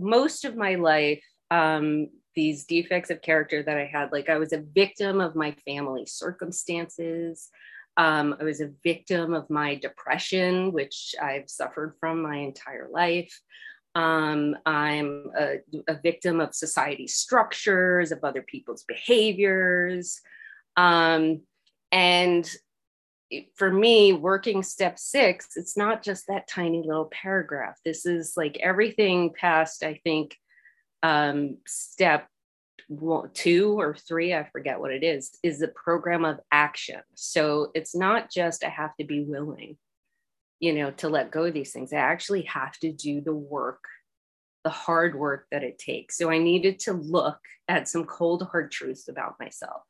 most 0.01 0.45
of 0.45 0.55
my 0.55 0.75
life, 0.75 1.23
um, 1.49 2.07
these 2.35 2.65
defects 2.65 3.09
of 3.09 3.21
character 3.21 3.61
that 3.63 3.77
I 3.77 3.85
had, 3.85 4.11
like 4.11 4.29
I 4.29 4.37
was 4.37 4.53
a 4.53 4.63
victim 4.73 5.19
of 5.19 5.35
my 5.35 5.51
family 5.65 6.05
circumstances. 6.05 7.49
Um, 7.97 8.35
I 8.39 8.43
was 8.43 8.61
a 8.61 8.71
victim 8.83 9.33
of 9.33 9.49
my 9.49 9.75
depression, 9.75 10.71
which 10.71 11.13
I've 11.21 11.49
suffered 11.49 11.95
from 11.99 12.21
my 12.21 12.37
entire 12.37 12.87
life. 12.91 13.37
Um, 13.95 14.55
I'm 14.65 15.31
a, 15.37 15.57
a, 15.89 15.99
victim 16.01 16.39
of 16.39 16.55
society 16.55 17.07
structures, 17.07 18.13
of 18.13 18.23
other 18.23 18.41
people's 18.41 18.85
behaviors. 18.85 20.21
Um, 20.77 21.41
and 21.91 22.49
for 23.55 23.71
me, 23.71 24.13
working 24.13 24.63
step 24.63 24.99
six, 24.99 25.49
it's 25.55 25.77
not 25.77 26.03
just 26.03 26.27
that 26.27 26.47
tiny 26.47 26.83
little 26.85 27.05
paragraph. 27.05 27.77
This 27.85 28.05
is 28.05 28.33
like 28.35 28.57
everything 28.61 29.33
past, 29.33 29.83
I 29.83 29.99
think, 30.03 30.35
um, 31.03 31.57
step 31.65 32.27
one, 32.87 33.29
two 33.33 33.79
or 33.79 33.95
three, 33.95 34.33
I 34.33 34.43
forget 34.51 34.79
what 34.79 34.91
it 34.91 35.03
is, 35.03 35.31
is 35.43 35.59
the 35.59 35.69
program 35.69 36.25
of 36.25 36.39
action. 36.51 37.01
So 37.15 37.71
it's 37.73 37.95
not 37.95 38.29
just 38.29 38.63
I 38.63 38.69
have 38.69 38.95
to 38.97 39.05
be 39.05 39.23
willing, 39.23 39.77
you 40.59 40.73
know, 40.73 40.91
to 40.91 41.09
let 41.09 41.31
go 41.31 41.45
of 41.45 41.53
these 41.53 41.71
things. 41.71 41.93
I 41.93 41.97
actually 41.97 42.43
have 42.43 42.77
to 42.79 42.91
do 42.91 43.21
the 43.21 43.33
work, 43.33 43.83
the 44.63 44.69
hard 44.69 45.15
work 45.15 45.47
that 45.51 45.63
it 45.63 45.79
takes. 45.79 46.17
So 46.17 46.29
I 46.29 46.37
needed 46.37 46.79
to 46.79 46.93
look 46.93 47.39
at 47.67 47.87
some 47.87 48.05
cold, 48.05 48.47
hard 48.51 48.71
truths 48.71 49.07
about 49.07 49.39
myself 49.39 49.83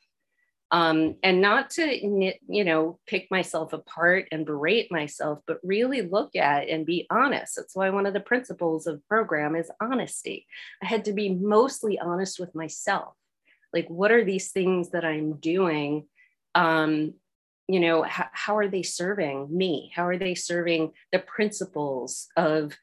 um, 0.71 1.15
and 1.21 1.41
not 1.41 1.69
to 1.71 2.33
you 2.47 2.63
know 2.63 2.97
pick 3.05 3.29
myself 3.29 3.73
apart 3.73 4.27
and 4.31 4.45
berate 4.45 4.91
myself 4.91 5.39
but 5.45 5.59
really 5.63 6.01
look 6.01 6.35
at 6.35 6.69
and 6.69 6.85
be 6.85 7.05
honest. 7.09 7.55
That's 7.57 7.75
why 7.75 7.89
one 7.89 8.05
of 8.05 8.13
the 8.13 8.21
principles 8.21 8.87
of 8.87 9.05
program 9.07 9.55
is 9.55 9.69
honesty. 9.81 10.47
I 10.81 10.85
had 10.85 11.05
to 11.05 11.13
be 11.13 11.29
mostly 11.29 11.99
honest 11.99 12.39
with 12.39 12.55
myself. 12.55 13.15
Like 13.73 13.89
what 13.89 14.11
are 14.11 14.23
these 14.23 14.51
things 14.51 14.91
that 14.91 15.05
i'm 15.05 15.33
doing? 15.39 16.07
Um, 16.55 17.13
you 17.67 17.79
know 17.79 18.05
h- 18.05 18.31
how 18.31 18.57
are 18.57 18.67
they 18.67 18.83
serving 18.83 19.47
me? 19.55 19.91
How 19.93 20.07
are 20.07 20.17
they 20.17 20.35
serving 20.35 20.91
the 21.11 21.19
principles 21.19 22.27
of 22.37 22.73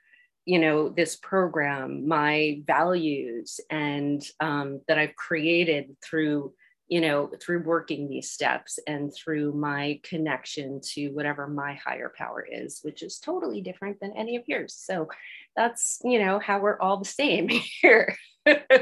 you 0.44 0.58
know 0.58 0.88
this 0.88 1.16
program 1.16 2.08
my 2.08 2.62
values 2.66 3.60
and 3.68 4.22
um, 4.40 4.80
that 4.88 4.98
i've 4.98 5.14
created 5.14 5.94
through 6.02 6.54
you 6.88 7.02
know, 7.02 7.30
through 7.40 7.62
working 7.62 8.08
these 8.08 8.30
steps 8.30 8.78
and 8.86 9.12
through 9.14 9.52
my 9.52 10.00
connection 10.02 10.80
to 10.82 11.08
whatever 11.10 11.46
my 11.46 11.74
higher 11.74 12.10
power 12.16 12.46
is, 12.50 12.80
which 12.82 13.02
is 13.02 13.18
totally 13.18 13.60
different 13.60 14.00
than 14.00 14.16
any 14.16 14.36
of 14.36 14.44
yours. 14.46 14.74
So 14.74 15.08
that's, 15.54 16.00
you 16.02 16.18
know, 16.18 16.38
how 16.38 16.60
we're 16.60 16.80
all 16.80 16.96
the 16.96 17.04
same 17.04 17.48
here. 17.82 18.16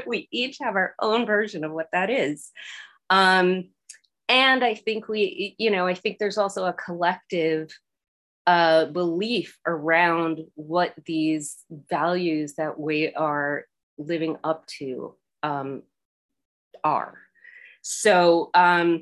we 0.05 0.29
each 0.31 0.57
have 0.61 0.75
our 0.75 0.95
own 1.01 1.25
version 1.25 1.65
of 1.65 1.73
what 1.73 1.89
that 1.91 2.09
is. 2.09 2.49
Um, 3.09 3.69
and 4.29 4.63
I 4.63 4.75
think 4.75 5.09
we, 5.09 5.55
you 5.57 5.69
know, 5.69 5.85
I 5.85 5.93
think 5.93 6.17
there's 6.17 6.37
also 6.37 6.65
a 6.65 6.73
collective 6.73 7.69
uh, 8.45 8.85
belief 8.85 9.57
around 9.65 10.39
what 10.55 10.93
these 11.05 11.57
values 11.89 12.53
that 12.55 12.79
we 12.79 13.13
are 13.13 13.65
living 13.97 14.37
up 14.45 14.65
to 14.67 15.15
um, 15.43 15.83
are 16.85 17.17
so, 17.89 18.49
um, 18.53 18.99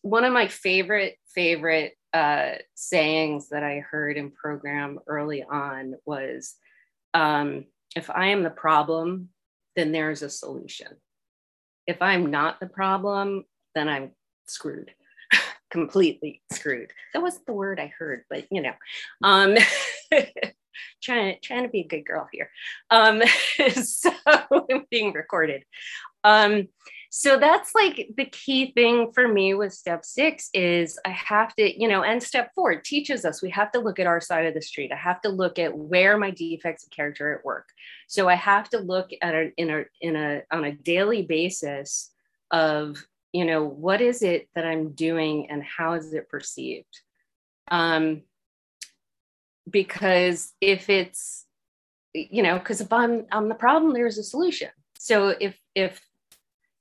one 0.00 0.24
of 0.24 0.32
my 0.32 0.48
favorite, 0.48 1.18
favorite 1.34 1.92
uh, 2.14 2.52
sayings 2.74 3.50
that 3.50 3.62
I 3.62 3.80
heard 3.80 4.16
in 4.16 4.30
program 4.30 4.98
early 5.06 5.42
on 5.42 5.96
was 6.06 6.54
um, 7.12 7.66
if 7.94 8.08
I 8.08 8.28
am 8.28 8.44
the 8.44 8.50
problem, 8.50 9.28
then 9.74 9.92
there's 9.92 10.22
a 10.22 10.30
solution. 10.30 10.88
If 11.86 12.00
I'm 12.00 12.30
not 12.30 12.60
the 12.60 12.66
problem, 12.66 13.44
then 13.74 13.90
I'm 13.90 14.12
screwed, 14.46 14.92
completely 15.70 16.40
screwed. 16.50 16.92
That 17.12 17.20
wasn't 17.20 17.44
the 17.44 17.52
word 17.52 17.78
I 17.78 17.92
heard, 17.98 18.24
but 18.30 18.46
you 18.50 18.62
know, 18.62 18.72
um, 19.22 19.54
trying, 21.02 21.36
trying 21.42 21.64
to 21.64 21.68
be 21.68 21.80
a 21.80 21.86
good 21.86 22.06
girl 22.06 22.26
here. 22.32 22.50
Um, 22.88 23.20
so 23.82 24.10
being 24.90 25.12
recorded. 25.12 25.64
Um, 26.24 26.68
so 27.10 27.38
that's 27.38 27.74
like 27.74 28.08
the 28.16 28.26
key 28.26 28.72
thing 28.72 29.10
for 29.12 29.28
me 29.28 29.54
with 29.54 29.72
step 29.72 30.04
six 30.04 30.50
is 30.52 30.98
i 31.04 31.10
have 31.10 31.54
to 31.54 31.80
you 31.80 31.88
know 31.88 32.02
and 32.02 32.22
step 32.22 32.50
four 32.54 32.74
teaches 32.76 33.24
us 33.24 33.42
we 33.42 33.50
have 33.50 33.72
to 33.72 33.78
look 33.78 33.98
at 33.98 34.06
our 34.06 34.20
side 34.20 34.46
of 34.46 34.54
the 34.54 34.62
street. 34.62 34.92
I 34.92 34.96
have 34.96 35.20
to 35.22 35.28
look 35.28 35.58
at 35.58 35.76
where 35.76 36.18
my 36.18 36.30
defects 36.30 36.84
of 36.84 36.90
character 36.90 37.32
at 37.32 37.44
work. 37.44 37.68
So 38.08 38.28
i 38.28 38.34
have 38.34 38.68
to 38.70 38.78
look 38.78 39.10
at 39.22 39.34
it 39.34 39.54
in 39.56 39.70
a 39.70 39.84
in 40.00 40.16
a 40.16 40.42
on 40.50 40.64
a 40.64 40.72
daily 40.72 41.22
basis 41.22 42.10
of 42.50 42.96
you 43.32 43.44
know 43.44 43.64
what 43.64 44.00
is 44.00 44.22
it 44.22 44.48
that 44.54 44.64
i'm 44.64 44.90
doing 44.92 45.50
and 45.50 45.62
how 45.62 45.94
is 45.94 46.12
it 46.12 46.28
perceived? 46.28 47.00
Um 47.70 48.22
because 49.68 50.52
if 50.60 50.88
it's 50.88 51.44
you 52.14 52.42
know 52.42 52.58
because 52.58 52.80
if 52.80 52.92
i'm 52.92 53.26
i'm 53.32 53.48
the 53.48 53.54
problem 53.54 53.92
there's 53.92 54.18
a 54.18 54.22
solution. 54.22 54.70
So 54.98 55.34
if 55.40 55.58
if 55.74 56.00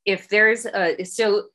if 0.06 0.30
there's 0.30 0.66
a 0.66 1.04
so 1.04 1.46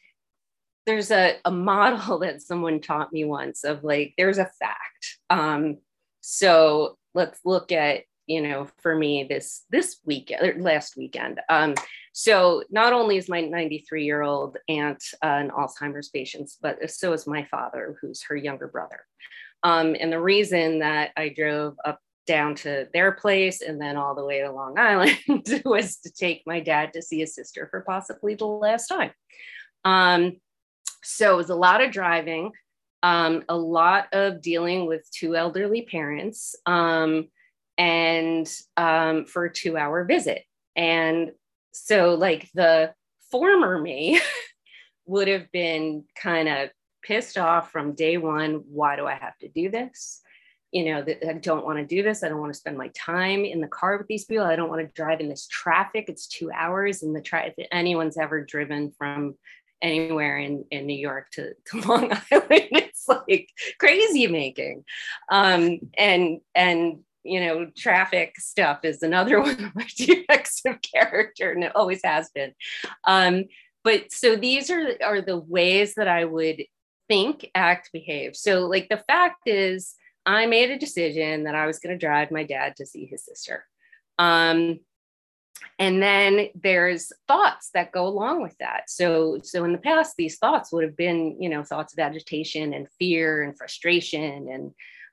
there's 0.86 1.10
a, 1.10 1.36
a 1.44 1.50
model 1.50 2.18
that 2.20 2.42
someone 2.42 2.80
taught 2.80 3.12
me 3.12 3.24
once 3.24 3.64
of 3.64 3.84
like 3.84 4.14
there's 4.16 4.38
a 4.38 4.50
fact. 4.58 5.18
Um 5.28 5.78
so 6.20 6.98
let's 7.14 7.40
look 7.44 7.72
at 7.72 8.02
you 8.26 8.42
know 8.42 8.68
for 8.80 8.94
me 8.94 9.24
this 9.24 9.64
this 9.70 9.98
weekend 10.04 10.46
or 10.46 10.60
last 10.60 10.96
weekend. 10.96 11.40
Um 11.48 11.74
so 12.12 12.64
not 12.70 12.92
only 12.92 13.16
is 13.16 13.28
my 13.28 13.40
93 13.40 14.04
year 14.04 14.22
old 14.22 14.58
aunt 14.68 15.02
uh, 15.22 15.26
an 15.26 15.50
alzheimer's 15.50 16.08
patient 16.08 16.50
but 16.60 16.90
so 16.90 17.12
is 17.12 17.26
my 17.26 17.44
father 17.44 17.96
who's 18.00 18.22
her 18.24 18.36
younger 18.36 18.68
brother. 18.68 19.00
Um, 19.62 19.94
and 20.00 20.10
the 20.10 20.20
reason 20.20 20.78
that 20.78 21.10
i 21.16 21.28
drove 21.28 21.76
up 21.84 22.00
down 22.30 22.54
to 22.54 22.86
their 22.94 23.10
place 23.10 23.60
and 23.60 23.80
then 23.80 23.96
all 23.96 24.14
the 24.14 24.24
way 24.24 24.40
to 24.40 24.52
Long 24.52 24.78
Island 24.78 25.18
was 25.64 25.96
to 25.96 26.12
take 26.12 26.44
my 26.46 26.60
dad 26.60 26.92
to 26.92 27.02
see 27.02 27.18
his 27.18 27.34
sister 27.34 27.66
for 27.68 27.80
possibly 27.80 28.36
the 28.36 28.46
last 28.46 28.86
time. 28.86 29.10
Um, 29.84 30.36
so 31.02 31.34
it 31.34 31.36
was 31.36 31.50
a 31.50 31.56
lot 31.56 31.82
of 31.82 31.90
driving, 31.90 32.52
um, 33.02 33.42
a 33.48 33.56
lot 33.56 34.06
of 34.12 34.40
dealing 34.40 34.86
with 34.86 35.10
two 35.10 35.34
elderly 35.34 35.82
parents, 35.82 36.54
um, 36.66 37.26
and 37.76 38.48
um, 38.76 39.24
for 39.24 39.46
a 39.46 39.52
two 39.52 39.76
hour 39.76 40.04
visit. 40.04 40.44
And 40.76 41.32
so, 41.72 42.14
like, 42.14 42.48
the 42.54 42.94
former 43.32 43.80
me 43.80 44.20
would 45.06 45.26
have 45.26 45.50
been 45.50 46.04
kind 46.14 46.48
of 46.48 46.70
pissed 47.02 47.38
off 47.38 47.72
from 47.72 47.94
day 47.94 48.18
one. 48.18 48.62
Why 48.70 48.94
do 48.94 49.06
I 49.06 49.14
have 49.14 49.36
to 49.38 49.48
do 49.48 49.68
this? 49.68 50.22
You 50.72 50.84
know, 50.84 51.02
that 51.02 51.28
I 51.28 51.32
don't 51.34 51.64
want 51.64 51.78
to 51.78 51.84
do 51.84 52.02
this. 52.02 52.22
I 52.22 52.28
don't 52.28 52.40
want 52.40 52.52
to 52.52 52.58
spend 52.58 52.78
my 52.78 52.88
time 52.88 53.44
in 53.44 53.60
the 53.60 53.66
car 53.66 53.98
with 53.98 54.06
these 54.06 54.24
people. 54.24 54.44
I 54.44 54.56
don't 54.56 54.68
want 54.68 54.80
to 54.80 54.94
drive 54.94 55.20
in 55.20 55.28
this 55.28 55.48
traffic. 55.48 56.04
It's 56.08 56.28
two 56.28 56.50
hours. 56.52 57.02
And 57.02 57.14
the 57.14 57.20
tra- 57.20 57.52
if 57.56 57.66
anyone's 57.72 58.16
ever 58.16 58.44
driven 58.44 58.92
from 58.96 59.34
anywhere 59.82 60.38
in, 60.38 60.64
in 60.70 60.86
New 60.86 60.98
York 60.98 61.26
to, 61.32 61.54
to 61.66 61.80
Long 61.88 62.12
Island, 62.12 62.68
it's 62.72 63.08
like 63.08 63.48
crazy 63.78 64.26
making. 64.28 64.84
Um, 65.30 65.80
and, 65.98 66.40
and, 66.54 67.00
you 67.24 67.40
know, 67.40 67.70
traffic 67.76 68.38
stuff 68.38 68.80
is 68.84 69.02
another 69.02 69.40
one 69.42 69.64
of 69.64 69.74
my 69.74 69.86
defects 69.96 70.62
of 70.66 70.76
character, 70.82 71.50
and 71.50 71.64
it 71.64 71.74
always 71.74 72.00
has 72.04 72.30
been. 72.30 72.52
Um, 73.04 73.46
but 73.82 74.12
so 74.12 74.36
these 74.36 74.70
are, 74.70 74.92
are 75.04 75.20
the 75.20 75.38
ways 75.38 75.94
that 75.94 76.06
I 76.06 76.26
would 76.26 76.62
think, 77.08 77.50
act, 77.56 77.90
behave. 77.92 78.36
So, 78.36 78.66
like, 78.66 78.88
the 78.88 79.02
fact 79.08 79.42
is, 79.46 79.96
I 80.26 80.46
made 80.46 80.70
a 80.70 80.78
decision 80.78 81.44
that 81.44 81.54
I 81.54 81.66
was 81.66 81.78
going 81.78 81.98
to 81.98 82.06
drive 82.06 82.30
my 82.30 82.44
dad 82.44 82.76
to 82.76 82.86
see 82.86 83.06
his 83.06 83.24
sister. 83.24 83.64
Um, 84.18 84.80
and 85.78 86.02
then 86.02 86.48
there's 86.54 87.12
thoughts 87.26 87.70
that 87.74 87.92
go 87.92 88.06
along 88.06 88.42
with 88.42 88.56
that. 88.58 88.88
So 88.88 89.38
so 89.42 89.64
in 89.64 89.72
the 89.72 89.78
past 89.78 90.14
these 90.16 90.38
thoughts 90.38 90.72
would 90.72 90.84
have 90.84 90.96
been 90.96 91.40
you 91.40 91.48
know 91.48 91.62
thoughts 91.62 91.92
of 91.92 91.98
agitation 91.98 92.74
and 92.74 92.86
fear 92.98 93.42
and 93.42 93.56
frustration 93.56 94.48
and 94.48 94.72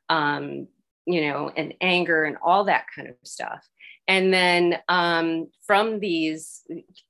um, 0.09 0.67
you 1.05 1.21
know 1.21 1.51
and 1.55 1.73
anger 1.81 2.23
and 2.23 2.37
all 2.43 2.65
that 2.65 2.85
kind 2.95 3.07
of 3.07 3.15
stuff. 3.23 3.65
And 4.09 4.33
then 4.33 4.79
um, 4.87 5.47
from 5.65 5.99
these 5.99 6.61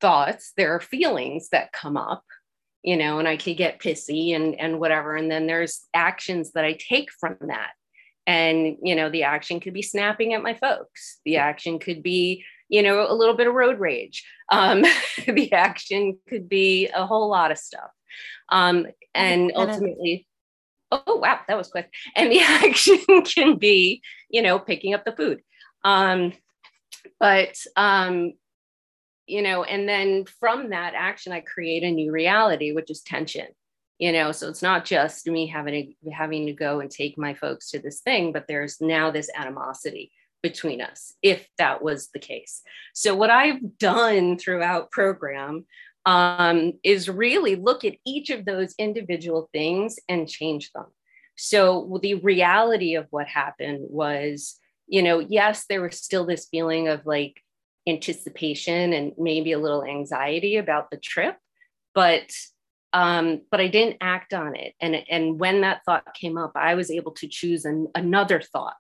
thoughts 0.02 0.54
there 0.58 0.74
are 0.76 0.82
feelings 0.82 1.50
that 1.50 1.72
come 1.72 1.98
up 1.98 2.24
you 2.84 2.96
know 2.96 3.18
and 3.18 3.28
i 3.28 3.36
could 3.36 3.58
get 3.58 3.80
pissy 3.80 4.36
and 4.36 4.56
and 4.60 4.80
whatever. 4.80 5.16
And 5.16 5.30
then 5.30 5.48
there's 5.48 5.88
actions 5.94 6.54
that 6.54 6.64
i 6.64 6.74
take 6.74 7.10
from 7.12 7.38
that 7.48 7.72
and 8.28 8.78
you 8.84 8.96
know 8.96 9.10
the 9.10 9.24
action 9.24 9.60
could 9.60 9.74
be 9.74 9.82
snapping 9.82 10.34
at 10.34 10.44
my 10.44 10.54
folks 10.54 11.20
the 11.26 11.38
action 11.38 11.80
could 11.80 12.04
be 12.04 12.44
you 12.70 12.84
know, 12.84 13.10
a 13.10 13.14
little 13.14 13.36
bit 13.36 13.48
of 13.48 13.54
road 13.54 13.80
rage. 13.80 14.26
Um, 14.52 14.82
the 15.28 15.52
action 15.54 16.20
could 16.28 16.50
be 16.50 16.90
a 16.90 17.06
whole 17.06 17.30
lot 17.30 17.52
of 17.52 17.58
stuff. 17.58 17.92
Um, 18.50 18.88
and 19.14 19.52
ultimately, 19.56 20.28
oh, 20.92 21.18
wow, 21.18 21.40
that 21.48 21.58
was 21.58 21.70
quick. 21.70 21.94
And 22.16 22.32
the 22.32 22.42
action 22.42 23.00
can 23.24 23.58
be, 23.58 24.02
you 24.30 24.42
know, 24.42 24.60
picking 24.60 24.94
up 24.94 25.06
the 25.06 25.12
food. 25.12 25.42
Um, 25.84 26.34
but, 27.20 27.58
um, 27.76 28.34
you 29.26 29.42
know, 29.42 29.64
and 29.64 29.88
then 29.88 30.26
from 30.40 30.70
that 30.70 30.94
action, 30.96 31.34
I 31.34 31.42
create 31.42 31.84
a 31.84 31.92
new 31.92 32.12
reality, 32.12 32.72
which 32.72 32.90
is 32.90 33.02
tension 33.02 33.48
you 34.00 34.12
know 34.12 34.32
so 34.32 34.48
it's 34.48 34.62
not 34.62 34.86
just 34.86 35.28
me 35.28 35.48
having 35.48 35.96
to 36.04 36.12
having 36.12 36.46
to 36.46 36.54
go 36.54 36.80
and 36.80 36.92
take 36.92 37.18
my 37.18 37.34
folks 37.34 37.72
to 37.72 37.80
this 37.80 38.02
thing 38.02 38.32
but 38.32 38.46
there's 38.48 38.80
now 38.80 39.12
this 39.12 39.30
animosity 39.36 40.12
between 40.42 40.82
us 40.82 41.14
if 41.22 41.48
that 41.58 41.82
was 41.82 42.10
the 42.10 42.20
case. 42.20 42.62
So, 42.94 43.16
what 43.16 43.30
I've 43.30 43.78
done 43.78 44.38
throughout 44.38 44.92
program 44.92 45.66
um, 46.06 46.74
is 46.84 47.10
really 47.10 47.56
look 47.56 47.84
at 47.84 47.96
each 48.06 48.30
of 48.30 48.46
those 48.46 48.74
individual 48.78 49.50
things 49.52 49.98
and 50.08 50.30
change 50.30 50.72
them. 50.72 50.86
So, 51.38 52.00
the 52.02 52.16
reality 52.16 52.96
of 52.96 53.08
what 53.10 53.28
happened 53.28 53.88
was, 53.90 54.56
you 54.88 55.04
know, 55.04 55.20
yes, 55.20 55.66
there 55.68 55.82
was 55.82 56.02
still 56.02 56.26
this 56.26 56.48
feeling 56.50 56.88
of 56.88 57.06
like 57.06 57.42
anticipation 57.88 58.94
and 58.94 59.14
maybe 59.18 59.54
a 59.54 59.60
little 59.60 59.84
anxiety 59.84 60.58
about 60.58 60.92
the 60.92 60.98
trip, 60.98 61.38
but 61.94 62.30
um, 62.94 63.42
but 63.52 63.60
I 63.60 63.68
didn't 63.68 63.98
act 64.02 64.34
on 64.34 64.56
it. 64.56 64.74
And, 64.82 64.96
and 65.10 65.40
when 65.40 65.62
that 65.62 65.82
thought 65.86 66.14
came 66.14 66.38
up, 66.38 66.52
I 66.56 66.76
was 66.76 66.90
able 66.92 67.12
to 67.14 67.28
choose 67.28 67.66
an, 67.66 67.88
another 67.96 68.42
thought 68.42 68.76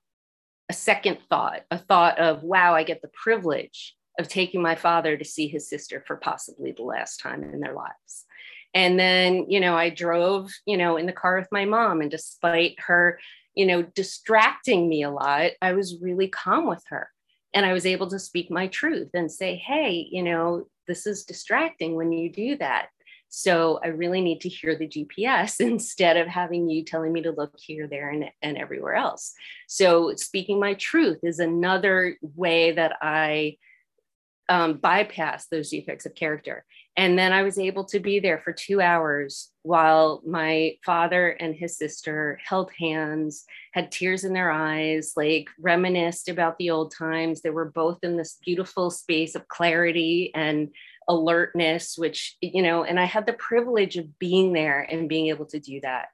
a 0.70 0.74
second 0.74 1.20
thought, 1.30 1.62
a 1.72 1.78
thought 1.78 2.20
of, 2.20 2.44
wow, 2.44 2.76
I 2.76 2.84
get 2.84 3.02
the 3.02 3.10
privilege 3.10 3.96
of 4.20 4.28
taking 4.28 4.62
my 4.62 4.76
father 4.76 5.16
to 5.16 5.24
see 5.24 5.48
his 5.48 5.70
sister 5.70 6.04
for 6.06 6.18
possibly 6.18 6.72
the 6.72 6.84
last 6.84 7.18
time 7.18 7.44
in 7.44 7.60
their 7.60 7.74
lives. 7.74 8.26
And 8.74 9.00
then, 9.00 9.50
you 9.50 9.60
know, 9.60 9.76
I 9.76 9.90
drove, 9.90 10.52
you 10.66 10.78
know, 10.78 10.98
in 10.98 11.06
the 11.06 11.14
car 11.14 11.40
with 11.40 11.48
my 11.52 11.66
mom, 11.66 12.02
and 12.02 12.12
despite 12.12 12.76
her, 12.80 13.20
you 13.56 13.66
know, 13.66 13.82
distracting 13.82 14.90
me 14.90 15.04
a 15.04 15.10
lot, 15.10 15.52
I 15.62 15.74
was 15.74 16.02
really 16.02 16.28
calm 16.28 16.68
with 16.68 16.84
her. 16.90 17.10
And 17.54 17.66
I 17.66 17.74
was 17.74 17.86
able 17.86 18.08
to 18.08 18.20
speak 18.20 18.52
my 18.52 18.68
truth 18.68 19.12
and 19.14 19.32
say, 19.32 19.56
hey, 19.56 20.08
you 20.12 20.22
know, 20.22 20.68
this 20.88 21.08
is 21.08 21.24
distracting 21.24 21.96
when 21.96 22.12
you 22.12 22.30
do 22.32 22.58
that. 22.58 22.90
So 23.30 23.80
I 23.84 23.88
really 23.88 24.22
need 24.22 24.42
to 24.42 24.50
hear 24.50 24.76
the 24.76 24.88
GPS 24.88 25.60
instead 25.60 26.18
of 26.18 26.28
having 26.28 26.70
you 26.70 26.84
telling 26.84 27.14
me 27.14 27.22
to 27.24 27.32
look 27.32 27.54
here, 27.58 27.88
there, 27.88 28.10
and, 28.10 28.26
and 28.42 28.58
everywhere 28.58 28.96
else. 28.96 29.34
So 29.68 30.16
speaking 30.16 30.60
my 30.60 30.76
truth 30.76 31.20
is 31.24 31.40
another 31.40 32.18
way 32.22 32.72
that 32.72 32.98
I 33.02 33.58
um, 34.50 34.76
bypass 34.76 35.48
those 35.48 35.70
defects 35.70 36.06
of 36.06 36.16
character. 36.16 36.64
And 36.96 37.20
then 37.20 37.32
I 37.32 37.44
was 37.44 37.60
able 37.60 37.84
to 37.86 38.00
be 38.00 38.20
there 38.20 38.40
for 38.40 38.52
two 38.52 38.82
hours 38.82 39.52
while 39.62 40.22
my 40.26 40.78
father 40.86 41.30
and 41.30 41.54
his 41.54 41.78
sister 41.78 42.40
held 42.44 42.72
hands, 42.80 43.46
had 43.74 43.92
tears 43.92 44.24
in 44.24 44.34
their 44.34 44.50
eyes, 44.50 45.14
like 45.16 45.50
reminisced 45.60 46.30
about 46.30 46.58
the 46.58 46.72
old 46.72 46.94
times. 46.96 47.42
They 47.42 47.50
were 47.50 47.70
both 47.70 48.00
in 48.04 48.18
this 48.18 48.38
beautiful 48.44 48.90
space 48.90 49.36
of 49.36 49.48
clarity 49.48 50.32
and 50.34 50.70
alertness, 51.08 51.98
which, 51.98 52.36
you 52.42 52.62
know, 52.62 52.84
and 52.84 53.00
I 53.00 53.06
had 53.06 53.26
the 53.26 53.34
privilege 53.34 53.98
of 53.98 54.20
being 54.20 54.54
there 54.54 54.82
and 54.82 55.10
being 55.10 55.28
able 55.28 55.46
to 55.48 55.60
do 55.60 55.80
that. 55.82 56.08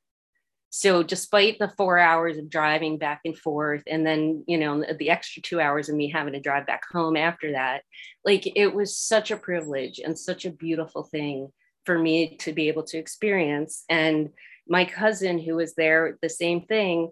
So, 0.76 1.04
despite 1.04 1.60
the 1.60 1.72
four 1.78 2.00
hours 2.00 2.38
of 2.38 2.50
driving 2.50 2.98
back 2.98 3.22
and 3.26 3.38
forth, 3.38 3.84
and 3.86 4.04
then, 4.06 4.44
you 4.48 4.58
know, 4.58 4.84
the 4.98 5.12
extra 5.12 5.42
two 5.42 5.62
hours 5.62 5.88
of 5.88 5.96
me 5.96 6.10
having 6.10 6.34
to 6.34 6.40
drive 6.40 6.66
back 6.66 6.82
home 6.92 7.16
after 7.16 7.52
that, 7.52 7.84
like 8.26 8.52
it 8.56 8.74
was 8.74 8.98
such 8.98 9.30
a 9.30 9.38
privilege 9.38 10.00
and 10.00 10.18
such 10.18 10.46
a 10.46 10.52
beautiful 10.52 11.04
thing 11.04 11.50
for 11.86 12.00
me 12.00 12.38
to 12.38 12.54
be 12.54 12.70
able 12.70 12.84
to 12.86 12.98
experience. 12.98 13.84
And 13.88 14.30
my 14.68 14.86
cousin, 14.86 15.38
who 15.38 15.58
was 15.58 15.76
there, 15.76 16.18
the 16.24 16.30
same 16.30 16.62
thing 16.62 17.12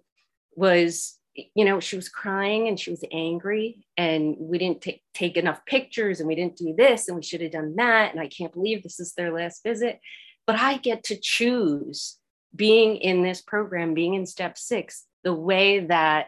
was 0.55 1.19
you 1.35 1.65
know, 1.65 1.79
she 1.79 1.95
was 1.95 2.09
crying 2.09 2.67
and 2.67 2.79
she 2.79 2.89
was 2.89 3.03
angry, 3.11 3.85
and 3.97 4.35
we 4.37 4.57
didn't 4.57 4.81
take, 4.81 5.01
take 5.13 5.37
enough 5.37 5.65
pictures, 5.65 6.19
and 6.19 6.27
we 6.27 6.35
didn't 6.35 6.57
do 6.57 6.73
this, 6.77 7.07
and 7.07 7.15
we 7.15 7.23
should 7.23 7.41
have 7.41 7.51
done 7.51 7.75
that. 7.77 8.11
And 8.11 8.19
I 8.19 8.27
can't 8.27 8.53
believe 8.53 8.83
this 8.83 8.99
is 8.99 9.13
their 9.13 9.33
last 9.33 9.63
visit. 9.63 9.99
But 10.45 10.57
I 10.57 10.77
get 10.77 11.03
to 11.05 11.15
choose 11.15 12.17
being 12.55 12.97
in 12.97 13.23
this 13.23 13.41
program, 13.41 13.93
being 13.93 14.13
in 14.13 14.25
step 14.25 14.57
six, 14.57 15.05
the 15.23 15.33
way 15.33 15.85
that 15.85 16.27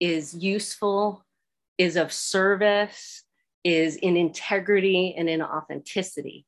is 0.00 0.34
useful, 0.34 1.24
is 1.78 1.96
of 1.96 2.12
service, 2.12 3.24
is 3.64 3.96
in 3.96 4.16
integrity 4.16 5.14
and 5.16 5.28
in 5.28 5.40
authenticity. 5.40 6.44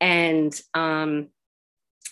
And 0.00 0.58
um, 0.74 1.28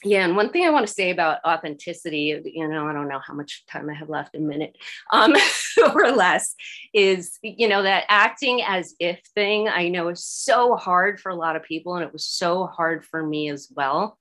yeah 0.04 0.24
and 0.24 0.36
one 0.36 0.50
thing 0.50 0.64
i 0.64 0.70
want 0.70 0.86
to 0.86 0.92
say 0.92 1.10
about 1.10 1.38
authenticity 1.44 2.40
you 2.44 2.68
know 2.68 2.86
i 2.86 2.92
don't 2.92 3.08
know 3.08 3.20
how 3.24 3.34
much 3.34 3.64
time 3.66 3.88
i 3.88 3.94
have 3.94 4.08
left 4.08 4.34
a 4.34 4.38
minute 4.38 4.76
um 5.12 5.34
or 5.94 6.10
less 6.10 6.54
is 6.92 7.38
you 7.42 7.68
know 7.68 7.82
that 7.82 8.04
acting 8.08 8.62
as 8.62 8.94
if 9.00 9.20
thing 9.34 9.68
i 9.68 9.88
know 9.88 10.08
is 10.08 10.24
so 10.24 10.76
hard 10.76 11.20
for 11.20 11.30
a 11.30 11.36
lot 11.36 11.56
of 11.56 11.62
people 11.62 11.94
and 11.94 12.04
it 12.04 12.12
was 12.12 12.26
so 12.26 12.66
hard 12.66 13.04
for 13.04 13.26
me 13.26 13.48
as 13.48 13.68
well. 13.74 14.18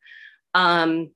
Um 0.54 1.12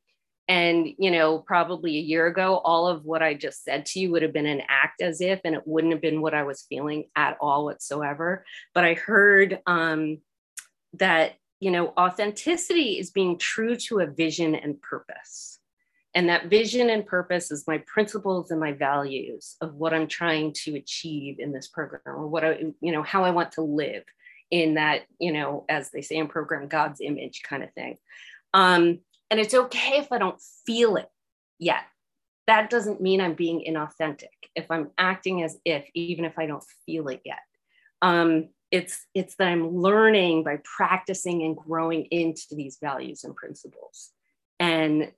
and 0.50 0.88
you 0.98 1.12
know 1.12 1.38
probably 1.38 1.98
a 1.98 2.02
year 2.02 2.26
ago 2.26 2.58
all 2.58 2.88
of 2.88 3.06
what 3.06 3.22
i 3.22 3.34
just 3.36 3.63
said 3.63 3.86
to 3.86 4.00
you 4.00 4.12
would 4.12 4.24
have 4.24 4.34
been 4.34 4.48
an 4.48 4.63
act 4.67 5.00
as 5.00 5.22
if 5.22 5.39
and 5.45 5.56
it 5.56 5.62
wouldn't 5.65 5.93
have 5.93 6.02
been 6.02 6.22
what 6.22 6.34
i 6.34 6.43
was 6.43 6.65
feeling 6.67 7.06
at 7.15 7.38
all 7.39 7.65
whatsoever. 7.65 8.43
But 8.74 8.84
i 8.84 8.95
heard 8.95 9.60
um 9.65 10.17
that 10.93 11.34
you 11.60 11.72
know, 11.72 11.93
authenticity 11.98 13.00
is 13.00 13.12
being 13.12 13.38
true 13.38 13.76
to 13.76 14.00
a 14.00 14.08
vision 14.08 14.56
and 14.56 14.82
purpose. 14.82 15.60
And 16.15 16.30
that 16.30 16.50
vision 16.50 16.89
and 16.89 17.06
purpose 17.06 17.52
is 17.52 17.67
my 17.67 17.80
principles 17.80 18.50
and 18.50 18.60
my 18.60 18.72
values 18.72 19.56
of 19.62 19.76
what 19.76 19.93
I'm 19.93 20.08
trying 20.08 20.54
to 20.63 20.76
achieve 20.76 21.39
in 21.39 21.52
this 21.52 21.67
program 21.67 22.02
or 22.06 22.28
what 22.28 22.43
I, 22.43 22.58
you 22.82 22.91
know, 22.91 23.04
how 23.04 23.24
I 23.24 23.32
want 23.32 23.52
to 23.54 23.62
live 23.62 24.04
in 24.50 24.76
that, 24.76 25.04
you 25.19 25.32
know, 25.32 25.65
as 25.69 25.91
they 25.91 26.02
say 26.02 26.15
in 26.15 26.28
program, 26.28 26.67
God's 26.67 27.02
image 27.02 27.41
kind 27.43 27.63
of 27.63 27.72
thing. 27.74 27.98
Um, 28.54 29.00
and 29.30 29.39
it's 29.39 29.54
okay 29.54 29.98
if 29.98 30.12
I 30.12 30.17
don't 30.17 30.41
feel 30.65 30.95
it 30.95 31.10
yet. 31.60 31.84
That 32.48 32.72
doesn't 32.72 33.00
mean 33.00 33.22
I'm 33.22 33.36
being 33.36 33.63
inauthentic. 33.69 34.30
If 34.56 34.72
I'm 34.72 34.89
acting 34.98 35.43
as 35.43 35.58
if, 35.63 35.86
even 35.93 36.26
if 36.26 36.39
I 36.39 36.48
don't 36.48 36.63
feel 36.88 37.10
it 37.10 37.22
yet. 37.24 37.39
Um, 38.02 38.50
it's 38.72 39.06
it's 39.16 39.36
that 39.36 39.48
i'm 39.48 39.76
learning 39.76 40.44
by 40.44 40.60
practicing 40.64 41.44
and 41.44 41.58
growing 41.58 42.06
into 42.06 42.48
these 42.52 42.78
values 42.82 43.24
and 43.24 43.36
principles. 43.36 44.12
And 44.60 45.12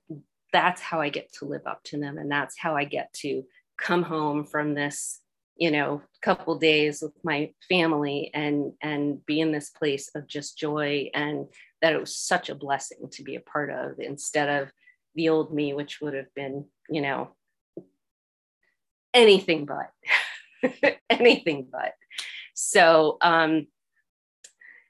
that's 0.52 0.80
how 0.80 1.00
i 1.00 1.08
get 1.08 1.32
to 1.34 1.44
live 1.44 1.66
up 1.66 1.82
to 1.84 1.98
them. 1.98 2.18
And 2.18 2.30
that's 2.30 2.58
how 2.58 2.76
i 2.76 2.84
get 2.84 3.12
to 3.14 3.44
come 3.78 4.02
home 4.02 4.44
from 4.44 4.74
this 4.74 5.22
you 5.56 5.70
know 5.70 6.02
couple 6.22 6.58
days 6.58 7.02
with 7.02 7.12
my 7.24 7.50
family 7.68 8.30
and 8.32 8.72
and 8.80 9.24
be 9.26 9.40
in 9.40 9.52
this 9.52 9.70
place 9.70 10.10
of 10.14 10.26
just 10.26 10.56
joy 10.58 11.10
and 11.14 11.46
that 11.80 11.92
it 11.92 12.00
was 12.00 12.16
such 12.16 12.48
a 12.48 12.54
blessing 12.54 13.08
to 13.10 13.22
be 13.22 13.34
a 13.36 13.40
part 13.40 13.70
of 13.70 13.98
instead 13.98 14.62
of 14.62 14.70
the 15.14 15.28
old 15.28 15.52
me 15.52 15.74
which 15.74 16.00
would 16.00 16.14
have 16.14 16.32
been 16.34 16.64
you 16.88 17.00
know 17.00 17.30
anything 19.12 19.66
but 19.66 19.90
anything 21.10 21.66
but 21.70 21.94
so 22.54 23.18
um, 23.20 23.66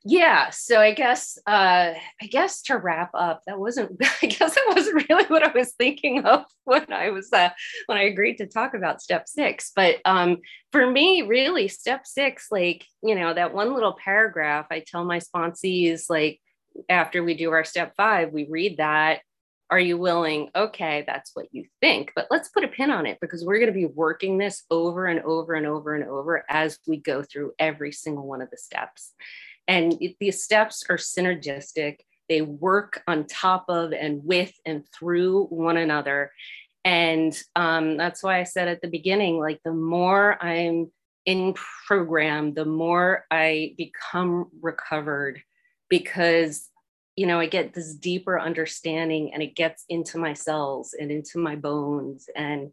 yeah, 0.04 0.50
so 0.50 0.80
I 0.80 0.94
guess 0.94 1.38
uh, 1.46 1.94
I 2.20 2.26
guess 2.28 2.62
to 2.62 2.76
wrap 2.76 3.10
up, 3.14 3.42
that 3.46 3.58
wasn't 3.58 3.92
I 4.22 4.26
guess 4.26 4.54
that 4.54 4.72
wasn't 4.74 5.08
really 5.08 5.26
what 5.26 5.44
I 5.44 5.52
was 5.52 5.72
thinking 5.72 6.24
of 6.24 6.44
when 6.64 6.92
I 6.92 7.10
was 7.10 7.32
uh, 7.32 7.50
when 7.86 7.98
I 7.98 8.02
agreed 8.02 8.38
to 8.38 8.46
talk 8.46 8.74
about 8.74 9.00
step 9.00 9.28
six. 9.28 9.70
But 9.74 9.96
um, 10.04 10.38
for 10.72 10.90
me, 10.90 11.22
really, 11.22 11.68
step 11.68 12.06
six, 12.06 12.48
like 12.50 12.84
you 13.02 13.14
know, 13.14 13.32
that 13.32 13.54
one 13.54 13.74
little 13.74 13.94
paragraph, 13.94 14.66
I 14.70 14.82
tell 14.84 15.04
my 15.04 15.20
sponsees 15.20 16.06
like 16.08 16.40
after 16.88 17.22
we 17.22 17.34
do 17.34 17.52
our 17.52 17.64
step 17.64 17.94
five, 17.96 18.32
we 18.32 18.46
read 18.50 18.78
that 18.78 19.20
are 19.72 19.80
you 19.80 19.96
willing? 19.96 20.50
Okay, 20.54 21.02
that's 21.06 21.30
what 21.32 21.46
you 21.50 21.64
think, 21.80 22.12
but 22.14 22.26
let's 22.30 22.50
put 22.50 22.62
a 22.62 22.68
pin 22.68 22.90
on 22.90 23.06
it 23.06 23.16
because 23.22 23.42
we're 23.42 23.58
going 23.58 23.72
to 23.72 23.72
be 23.72 23.86
working 23.86 24.36
this 24.36 24.64
over 24.70 25.06
and 25.06 25.20
over 25.20 25.54
and 25.54 25.66
over 25.66 25.94
and 25.94 26.04
over 26.04 26.44
as 26.50 26.78
we 26.86 26.98
go 26.98 27.22
through 27.22 27.52
every 27.58 27.90
single 27.90 28.26
one 28.26 28.42
of 28.42 28.50
the 28.50 28.58
steps. 28.58 29.14
And 29.66 29.94
it, 30.02 30.16
these 30.20 30.44
steps 30.44 30.84
are 30.90 30.98
synergistic. 30.98 32.00
They 32.28 32.42
work 32.42 33.02
on 33.08 33.26
top 33.26 33.64
of 33.70 33.94
and 33.94 34.22
with 34.22 34.52
and 34.66 34.84
through 34.94 35.46
one 35.46 35.78
another. 35.78 36.32
And 36.84 37.34
um, 37.56 37.96
that's 37.96 38.22
why 38.22 38.40
I 38.40 38.44
said 38.44 38.68
at 38.68 38.82
the 38.82 38.88
beginning, 38.88 39.38
like 39.38 39.60
the 39.64 39.72
more 39.72 40.36
I'm 40.44 40.92
in 41.24 41.54
program, 41.86 42.52
the 42.52 42.66
more 42.66 43.24
I 43.30 43.74
become 43.78 44.50
recovered 44.60 45.40
because 45.88 46.68
you 47.22 47.28
know, 47.28 47.38
I 47.38 47.46
get 47.46 47.72
this 47.72 47.94
deeper 47.94 48.40
understanding 48.40 49.32
and 49.32 49.44
it 49.44 49.54
gets 49.54 49.84
into 49.88 50.18
my 50.18 50.32
cells 50.32 50.92
and 50.92 51.12
into 51.12 51.38
my 51.38 51.54
bones 51.54 52.28
and, 52.34 52.72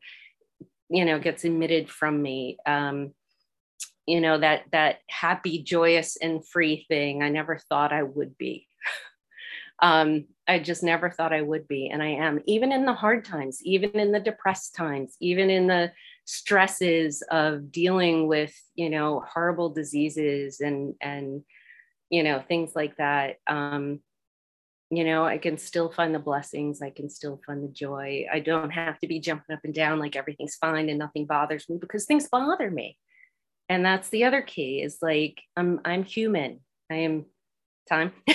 you 0.89 1.05
know, 1.05 1.19
gets 1.19 1.43
emitted 1.43 1.87
from 1.87 2.19
me. 2.19 2.57
Um, 2.65 3.13
you 4.07 4.19
know, 4.19 4.39
that 4.39 4.63
that 4.71 5.01
happy, 5.07 5.61
joyous, 5.61 6.17
and 6.17 6.43
free 6.43 6.83
thing 6.87 7.21
I 7.21 7.29
never 7.29 7.59
thought 7.59 7.93
I 7.93 8.01
would 8.01 8.39
be. 8.39 8.67
um, 9.83 10.25
I 10.47 10.57
just 10.57 10.81
never 10.81 11.11
thought 11.11 11.31
I 11.31 11.43
would 11.43 11.67
be. 11.67 11.89
And 11.89 12.01
I 12.01 12.07
am, 12.07 12.41
even 12.47 12.71
in 12.71 12.85
the 12.85 12.93
hard 12.93 13.25
times, 13.25 13.59
even 13.63 13.91
in 13.99 14.11
the 14.11 14.19
depressed 14.19 14.73
times, 14.73 15.15
even 15.19 15.51
in 15.51 15.67
the 15.67 15.91
stresses 16.25 17.21
of 17.29 17.71
dealing 17.71 18.27
with, 18.27 18.59
you 18.73 18.89
know, 18.89 19.23
horrible 19.31 19.69
diseases 19.69 20.59
and 20.59 20.95
and 21.01 21.43
you 22.09 22.23
know, 22.23 22.41
things 22.47 22.71
like 22.75 22.97
that. 22.97 23.35
Um, 23.45 23.99
you 24.89 25.03
know 25.03 25.23
i 25.23 25.37
can 25.37 25.57
still 25.57 25.91
find 25.91 26.13
the 26.13 26.19
blessings 26.19 26.81
i 26.81 26.89
can 26.89 27.09
still 27.09 27.39
find 27.45 27.63
the 27.63 27.71
joy. 27.71 28.25
I 28.31 28.39
don't 28.39 28.71
have 28.71 28.99
to 28.99 29.07
be 29.07 29.19
jumping 29.19 29.53
up 29.53 29.61
and 29.63 29.73
down 29.73 29.99
like 29.99 30.15
everything's 30.15 30.55
fine 30.55 30.89
and 30.89 30.99
nothing 30.99 31.25
bothers 31.25 31.69
me 31.69 31.77
because 31.79 32.05
things 32.05 32.27
bother 32.27 32.69
me. 32.69 32.97
And 33.67 33.85
that's 33.85 34.09
the 34.09 34.23
other 34.25 34.41
key 34.41 34.81
is 34.81 34.97
like 35.01 35.41
i'm 35.55 35.79
i'm 35.85 36.03
human. 36.03 36.61
I 36.91 36.95
am 36.95 37.25
time. 37.87 38.13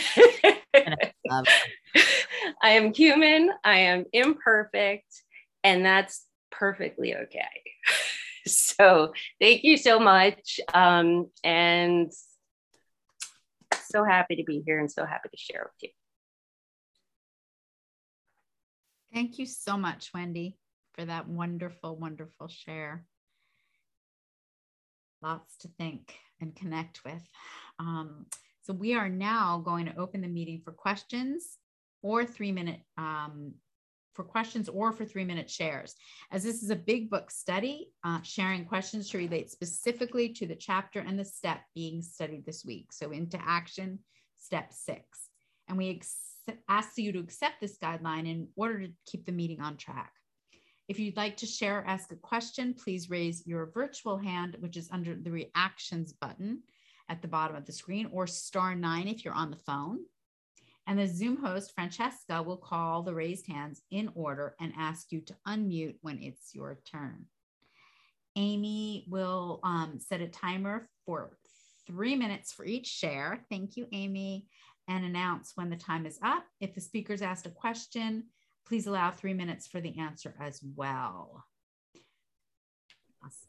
I 2.63 2.71
am 2.71 2.93
human. 2.93 3.51
I 3.65 3.79
am 3.79 4.05
imperfect. 4.13 5.07
And 5.63 5.85
that's 5.85 6.25
perfectly 6.51 7.15
okay. 7.15 7.43
So 8.47 9.15
thank 9.41 9.65
you 9.65 9.79
so 9.79 9.99
much. 9.99 10.61
Um, 10.75 11.31
and 11.43 12.13
so 13.89 14.05
happy 14.05 14.37
to 14.37 14.45
be 14.45 14.63
here 14.67 14.79
and 14.79 14.93
so 14.93 15.07
happy 15.07 15.31
to 15.31 15.37
share 15.39 15.63
with 15.65 15.73
you 15.81 15.89
Thank 19.15 19.39
you 19.39 19.47
so 19.47 19.77
much, 19.77 20.11
Wendy, 20.13 20.59
for 20.95 21.05
that 21.05 21.29
wonderful, 21.29 21.95
wonderful 21.97 22.49
share. 22.49 23.07
Lots 25.23 25.57
to 25.59 25.69
think 25.69 26.17
and 26.41 26.55
connect 26.57 27.05
with. 27.05 27.23
Um, 27.79 28.27
so 28.63 28.73
we 28.73 28.95
are 28.95 29.09
now 29.09 29.63
going 29.65 29.87
to 29.87 29.97
open 29.97 30.21
the 30.21 30.27
meeting 30.27 30.63
for 30.65 30.73
questions 30.73 31.59
or 32.03 32.25
three 32.25 32.51
minute 32.51 32.81
um, 32.99 33.55
for 34.15 34.25
questions 34.25 34.69
or 34.69 34.91
for 34.91 35.05
three 35.05 35.25
minute 35.25 35.49
shares. 35.49 35.95
As 36.33 36.43
this 36.43 36.65
is 36.65 36.71
a 36.71 36.77
big 36.77 37.09
book 37.09 37.31
study, 37.31 37.93
uh, 38.03 38.21
sharing 38.23 38.65
questions 38.65 39.09
to 39.11 39.19
relate 39.19 39.49
specifically 39.49 40.31
to 40.31 40.47
the 40.47 40.57
chapter 40.57 40.99
and 40.99 41.17
the 41.17 41.25
step 41.25 41.61
being 41.73 42.03
studied 42.03 42.45
this 42.45 42.65
week. 42.65 42.93
So 42.93 43.13
into 43.13 43.39
action, 43.41 44.01
step 44.37 44.73
six. 44.73 45.29
And 45.69 45.79
we 45.79 45.89
ask 46.69 46.97
you 46.97 47.13
to 47.13 47.19
accept 47.19 47.61
this 47.61 47.79
guideline 47.79 48.29
in 48.29 48.49
order 48.57 48.87
to 48.87 48.93
keep 49.07 49.27
the 49.27 49.33
meeting 49.33 49.61
on 49.61 49.77
track. 49.77 50.13
If 50.89 50.99
you'd 50.99 51.17
like 51.17 51.37
to 51.39 51.47
share 51.47 51.79
or 51.79 51.87
ask 51.87 52.13
a 52.13 52.17
question, 52.17 52.75
please 52.75 53.09
raise 53.09 53.47
your 53.47 53.71
virtual 53.73 54.19
hand, 54.19 54.57
which 54.61 54.77
is 54.77 54.91
under 54.91 55.15
the 55.15 55.31
reactions 55.31 56.13
button 56.13 56.63
at 57.09 57.23
the 57.23 57.29
bottom 57.29 57.57
of 57.57 57.65
the 57.65 57.73
screen, 57.73 58.09
or 58.13 58.27
star 58.27 58.75
nine 58.75 59.09
if 59.09 59.25
you're 59.25 59.35
on 59.35 59.51
the 59.51 59.57
phone. 59.57 60.01
And 60.87 60.99
the 60.99 61.07
Zoom 61.07 61.37
host, 61.43 61.73
Francesca, 61.75 62.43
will 62.43 62.59
call 62.59 63.03
the 63.03 63.15
raised 63.15 63.47
hands 63.47 63.81
in 63.91 64.11
order 64.15 64.55
and 64.61 64.73
ask 64.77 65.11
you 65.11 65.23
to 65.23 65.37
unmute 65.49 65.97
when 66.03 66.23
it's 66.23 66.55
your 66.55 66.79
turn. 66.91 67.25
Amy 68.37 69.07
will 69.09 69.61
um, 69.63 69.99
set 70.01 70.21
a 70.21 70.29
timer 70.29 70.89
for 71.07 71.39
three 71.87 72.17
minutes 72.17 72.53
for 72.53 72.65
each 72.65 72.87
share. 72.87 73.45
Thank 73.51 73.77
you, 73.77 73.87
Amy 73.93 74.47
and 74.89 75.05
announce 75.05 75.53
when 75.55 75.71
the 75.71 75.77
time 75.77 76.07
is 76.07 76.19
up. 76.23 76.45
If 76.61 76.75
the 76.75 76.81
speaker's 76.81 77.23
asked 77.23 77.47
a 77.47 77.51
question, 77.51 78.25
please 78.67 78.87
allow 78.87 79.11
three 79.11 79.35
minutes 79.35 79.67
for 79.67 79.81
the 79.81 79.99
answer 79.99 80.35
as 80.41 80.61
well. 80.77 81.45
Awesome. 83.23 83.49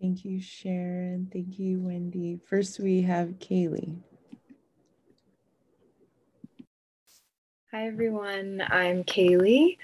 Thank 0.00 0.24
you, 0.24 0.40
Sharon. 0.40 1.28
Thank 1.32 1.58
you, 1.58 1.80
Wendy. 1.80 2.40
First, 2.48 2.80
we 2.80 3.02
have 3.02 3.38
Kaylee. 3.38 3.96
Hi, 7.72 7.86
everyone. 7.86 8.62
I'm 8.68 9.02
Kaylee, 9.02 9.78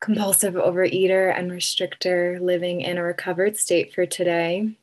compulsive 0.00 0.54
overeater 0.54 1.36
and 1.36 1.50
restrictor 1.50 2.40
living 2.40 2.80
in 2.80 2.96
a 2.96 3.02
recovered 3.02 3.58
state 3.58 3.92
for 3.92 4.06
today. 4.06 4.78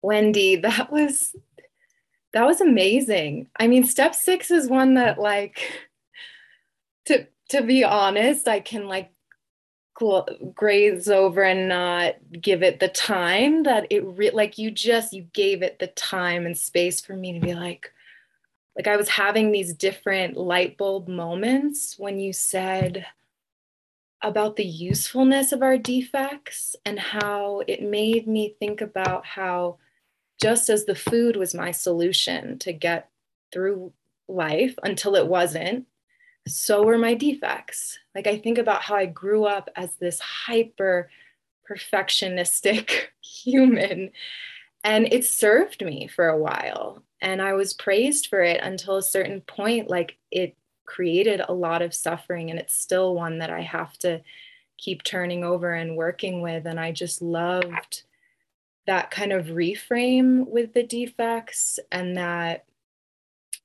Wendy, 0.00 0.56
that 0.56 0.90
was 0.90 1.36
that 2.32 2.46
was 2.46 2.60
amazing. 2.60 3.48
I 3.58 3.66
mean, 3.68 3.84
step 3.84 4.14
six 4.14 4.50
is 4.50 4.68
one 4.68 4.94
that 4.94 5.18
like 5.18 5.60
to 7.06 7.26
to 7.50 7.62
be 7.62 7.84
honest, 7.84 8.48
I 8.48 8.60
can 8.60 8.86
like 8.88 9.12
graze 10.54 11.08
over 11.08 11.42
and 11.42 11.68
not 11.68 12.14
give 12.40 12.62
it 12.62 12.80
the 12.80 12.88
time 12.88 13.62
that 13.64 13.86
it 13.90 14.04
re- 14.04 14.30
like 14.30 14.58
you 14.58 14.70
just 14.70 15.12
you 15.12 15.22
gave 15.32 15.62
it 15.62 15.78
the 15.78 15.86
time 15.88 16.44
and 16.46 16.56
space 16.56 17.00
for 17.00 17.14
me 17.14 17.32
to 17.34 17.40
be 17.40 17.54
like 17.54 17.92
like 18.74 18.88
I 18.88 18.96
was 18.96 19.08
having 19.08 19.52
these 19.52 19.74
different 19.74 20.36
light 20.36 20.76
bulb 20.76 21.08
moments 21.08 21.96
when 21.98 22.18
you 22.18 22.32
said 22.32 23.06
about 24.22 24.56
the 24.56 24.64
usefulness 24.64 25.52
of 25.52 25.62
our 25.62 25.76
defects 25.76 26.74
and 26.84 26.98
how 26.98 27.62
it 27.66 27.82
made 27.82 28.26
me 28.26 28.56
think 28.58 28.80
about 28.80 29.26
how 29.26 29.78
just 30.42 30.68
as 30.68 30.84
the 30.84 30.94
food 30.94 31.36
was 31.36 31.54
my 31.54 31.70
solution 31.70 32.58
to 32.58 32.72
get 32.72 33.08
through 33.52 33.92
life 34.26 34.74
until 34.82 35.14
it 35.14 35.28
wasn't, 35.28 35.86
so 36.48 36.82
were 36.82 36.98
my 36.98 37.14
defects. 37.14 37.98
Like 38.14 38.26
I 38.26 38.38
think 38.38 38.58
about 38.58 38.82
how 38.82 38.96
I 38.96 39.06
grew 39.06 39.44
up 39.44 39.70
as 39.76 39.94
this 39.96 40.18
hyper 40.18 41.08
perfectionistic 41.70 42.90
human, 43.20 44.10
and 44.82 45.12
it 45.12 45.24
served 45.24 45.84
me 45.84 46.08
for 46.08 46.28
a 46.28 46.38
while. 46.38 47.04
And 47.20 47.40
I 47.40 47.52
was 47.52 47.72
praised 47.72 48.26
for 48.26 48.42
it 48.42 48.60
until 48.60 48.96
a 48.96 49.02
certain 49.02 49.42
point, 49.42 49.88
like 49.88 50.18
it 50.32 50.56
created 50.86 51.40
a 51.46 51.54
lot 51.54 51.82
of 51.82 51.94
suffering, 51.94 52.50
and 52.50 52.58
it's 52.58 52.74
still 52.74 53.14
one 53.14 53.38
that 53.38 53.50
I 53.50 53.60
have 53.60 53.96
to 53.98 54.22
keep 54.76 55.04
turning 55.04 55.44
over 55.44 55.72
and 55.72 55.96
working 55.96 56.42
with. 56.42 56.66
And 56.66 56.80
I 56.80 56.90
just 56.90 57.22
loved 57.22 58.02
that 58.86 59.10
kind 59.10 59.32
of 59.32 59.46
reframe 59.46 60.46
with 60.46 60.74
the 60.74 60.82
defects 60.82 61.78
and 61.90 62.16
that 62.16 62.64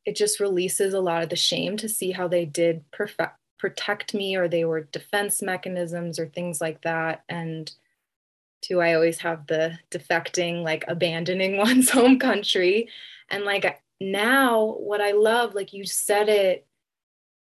it 0.06 0.16
just 0.16 0.40
releases 0.40 0.94
a 0.94 1.02
lot 1.02 1.24
of 1.24 1.30
the 1.30 1.36
shame 1.36 1.76
to 1.78 1.90
see 1.90 2.12
how 2.12 2.28
they 2.28 2.46
did 2.46 2.90
perfect, 2.92 3.36
protect 3.58 4.14
me 4.14 4.36
or 4.36 4.48
they 4.48 4.64
were 4.64 4.82
defense 4.82 5.42
mechanisms 5.42 6.20
or 6.20 6.28
things 6.28 6.62
like 6.62 6.82
that. 6.84 7.24
And 7.28 7.72
two 8.62 8.82
i 8.82 8.96
always 8.96 9.20
have 9.20 9.46
the 9.46 9.78
defecting 9.92 10.64
like 10.64 10.84
abandoning 10.88 11.58
one's 11.58 11.90
home 11.90 12.20
country? 12.20 12.90
And 13.30 13.44
like 13.44 13.82
now 14.00 14.76
what 14.80 15.02
i 15.02 15.12
love 15.12 15.56
like 15.56 15.74
you 15.74 15.84
said 15.84 16.30
it 16.30 16.68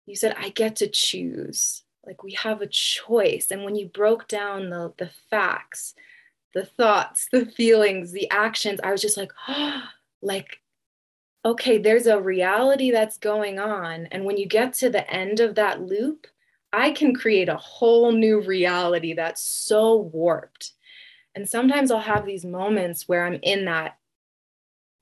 you 0.08 0.16
said 0.16 0.36
i 0.40 0.50
get 0.50 0.78
to 0.78 0.88
choose. 0.88 1.84
Like 2.06 2.24
we 2.24 2.34
have 2.34 2.62
a 2.62 2.68
choice. 2.68 3.52
And 3.52 3.64
when 3.64 3.76
you 3.76 3.88
broke 3.88 4.28
down 4.28 4.70
the 4.70 4.94
the 4.98 5.12
facts 5.30 5.94
the 6.54 6.66
thoughts, 6.66 7.28
the 7.32 7.46
feelings, 7.46 8.12
the 8.12 8.30
actions, 8.32 8.80
I 8.84 8.92
was 8.92 9.02
just 9.02 9.18
like, 9.18 9.32
oh, 9.48 9.84
like, 10.22 10.60
okay, 11.44 11.78
there's 11.78 12.06
a 12.08 12.22
reality 12.22 12.92
that's 12.92 13.18
going 13.18 13.60
on. 13.60 14.08
And 14.12 14.26
when 14.26 14.38
you 14.38 14.48
get 14.48 14.74
to 14.76 14.90
the 14.90 15.10
end 15.12 15.40
of 15.40 15.56
that 15.56 15.82
loop, 15.82 16.28
I 16.74 16.92
can 16.92 17.14
create 17.16 17.50
a 17.50 17.58
whole 17.58 18.12
new 18.12 18.42
reality 18.42 19.14
that's 19.14 19.42
so 19.42 19.98
warped. 19.98 20.74
And 21.36 21.48
sometimes 21.50 21.92
I'll 21.92 22.00
have 22.00 22.26
these 22.26 22.46
moments 22.46 23.08
where 23.08 23.26
I'm 23.26 23.40
in 23.42 23.66
that 23.66 23.98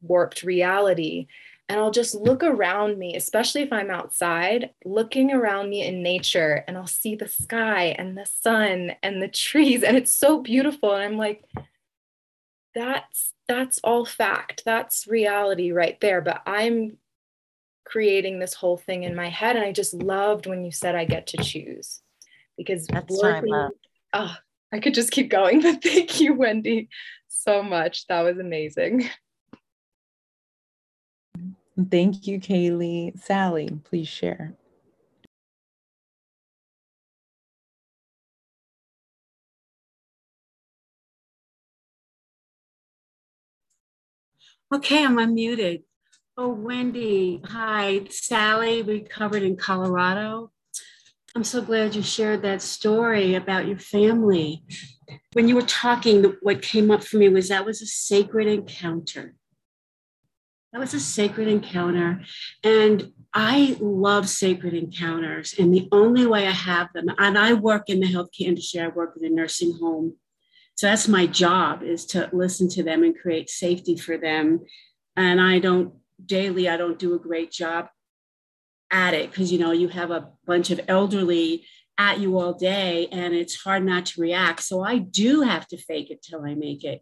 warped 0.01 0.43
reality 0.43 1.27
and 1.69 1.79
I'll 1.79 1.91
just 1.91 2.15
look 2.15 2.43
around 2.43 2.97
me, 2.97 3.15
especially 3.15 3.61
if 3.61 3.71
I'm 3.71 3.91
outside, 3.91 4.71
looking 4.83 5.31
around 5.31 5.69
me 5.69 5.85
in 5.85 6.01
nature, 6.01 6.63
and 6.67 6.75
I'll 6.75 6.87
see 6.87 7.15
the 7.15 7.27
sky 7.27 7.95
and 7.97 8.17
the 8.17 8.25
sun 8.25 8.93
and 9.03 9.21
the 9.21 9.27
trees, 9.27 9.83
and 9.83 9.95
it's 9.95 10.11
so 10.11 10.41
beautiful. 10.41 10.93
And 10.93 11.03
I'm 11.03 11.17
like, 11.17 11.45
that's 12.73 13.33
that's 13.47 13.79
all 13.83 14.03
fact. 14.03 14.63
That's 14.65 15.07
reality 15.07 15.71
right 15.71 15.99
there. 16.01 16.21
But 16.21 16.41
I'm 16.47 16.97
creating 17.85 18.39
this 18.39 18.55
whole 18.55 18.77
thing 18.77 19.03
in 19.03 19.15
my 19.15 19.29
head, 19.29 19.55
and 19.55 19.63
I 19.63 19.71
just 19.71 19.93
loved 19.93 20.47
when 20.47 20.65
you 20.65 20.71
said 20.71 20.95
I 20.95 21.05
get 21.05 21.27
to 21.27 21.37
choose 21.37 22.01
because 22.57 22.87
that's 22.87 23.21
working, 23.21 23.53
I 23.53 23.69
Oh, 24.11 24.35
I 24.73 24.79
could 24.79 24.95
just 24.95 25.11
keep 25.11 25.29
going, 25.29 25.61
but 25.61 25.83
thank 25.83 26.19
you, 26.19 26.33
Wendy, 26.33 26.89
so 27.27 27.61
much. 27.61 28.07
That 28.07 28.21
was 28.21 28.39
amazing. 28.39 29.07
Thank 31.87 32.27
you, 32.27 32.39
Kaylee. 32.39 33.19
Sally, 33.21 33.79
please 33.85 34.07
share. 34.07 34.55
Okay, 44.73 45.03
I'm 45.03 45.17
unmuted. 45.17 45.83
Oh, 46.37 46.49
Wendy, 46.49 47.41
hi. 47.45 48.01
Sally, 48.09 48.81
recovered 48.81 49.43
in 49.43 49.55
Colorado. 49.55 50.51
I'm 51.35 51.43
so 51.43 51.61
glad 51.61 51.95
you 51.95 52.01
shared 52.01 52.41
that 52.41 52.61
story 52.61 53.35
about 53.35 53.67
your 53.67 53.79
family. 53.79 54.63
When 55.33 55.47
you 55.47 55.55
were 55.55 55.61
talking, 55.61 56.35
what 56.41 56.61
came 56.61 56.91
up 56.91 57.03
for 57.03 57.17
me 57.17 57.29
was 57.29 57.49
that 57.49 57.65
was 57.65 57.81
a 57.81 57.85
sacred 57.85 58.47
encounter. 58.47 59.35
That 60.71 60.79
was 60.79 60.93
a 60.93 60.99
sacred 60.99 61.47
encounter. 61.47 62.21
And 62.63 63.11
I 63.33 63.77
love 63.79 64.29
sacred 64.29 64.73
encounters. 64.73 65.55
And 65.57 65.73
the 65.73 65.87
only 65.91 66.25
way 66.25 66.47
I 66.47 66.51
have 66.51 66.89
them, 66.93 67.09
and 67.17 67.37
I 67.37 67.53
work 67.53 67.89
in 67.89 67.99
the 67.99 68.07
healthcare 68.07 68.47
industry, 68.47 68.81
I 68.81 68.87
work 68.87 69.17
in 69.19 69.25
a 69.25 69.29
nursing 69.29 69.77
home 69.79 70.15
so 70.79 70.87
that's 70.87 71.09
my 71.09 71.27
job 71.27 71.83
is 71.83 72.05
to 72.05 72.29
listen 72.31 72.69
to 72.69 72.83
them 72.83 73.03
and 73.03 73.13
create 73.13 73.49
safety 73.49 73.97
for 73.97 74.17
them. 74.17 74.61
And 75.17 75.41
I 75.41 75.59
don't 75.59 75.93
daily, 76.25 76.69
I 76.69 76.77
don't 76.77 76.97
do 76.97 77.15
a 77.15 77.19
great 77.19 77.51
job 77.51 77.89
at 78.89 79.13
it 79.13 79.29
because 79.29 79.51
you 79.51 79.59
know 79.59 79.73
you 79.73 79.89
have 79.89 80.09
a 80.09 80.29
bunch 80.47 80.71
of 80.71 80.79
elderly 80.87 81.65
at 81.97 82.21
you 82.21 82.39
all 82.39 82.53
day 82.53 83.09
and 83.11 83.33
it's 83.33 83.61
hard 83.61 83.83
not 83.83 84.05
to 84.05 84.21
react. 84.21 84.63
So 84.63 84.81
I 84.81 84.99
do 84.99 85.41
have 85.41 85.67
to 85.67 85.77
fake 85.77 86.11
it 86.11 86.21
till 86.21 86.45
I 86.45 86.55
make 86.55 86.85
it. 86.85 87.01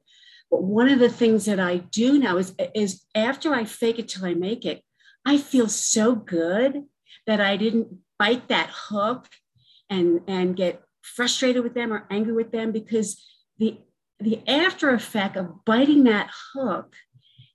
But 0.49 0.63
one 0.63 0.89
of 0.89 0.99
the 0.99 1.09
things 1.09 1.45
that 1.45 1.59
I 1.59 1.77
do 1.77 2.17
now 2.19 2.37
is, 2.37 2.55
is 2.73 3.03
after 3.13 3.53
I 3.53 3.65
fake 3.65 3.99
it 3.99 4.07
till 4.07 4.25
I 4.25 4.33
make 4.33 4.65
it, 4.65 4.83
I 5.25 5.37
feel 5.37 5.67
so 5.67 6.15
good 6.15 6.83
that 7.25 7.41
I 7.41 7.57
didn't 7.57 7.97
bite 8.17 8.47
that 8.47 8.69
hook 8.71 9.27
and, 9.89 10.21
and 10.27 10.55
get 10.55 10.81
frustrated 11.01 11.63
with 11.63 11.73
them 11.73 11.91
or 11.91 12.07
angry 12.09 12.33
with 12.33 12.51
them 12.51 12.71
because 12.71 13.23
the 13.57 13.79
the 14.19 14.41
after 14.47 14.89
effect 14.89 15.37
of 15.37 15.63
biting 15.63 16.05
that 16.05 16.29
hook 16.53 16.95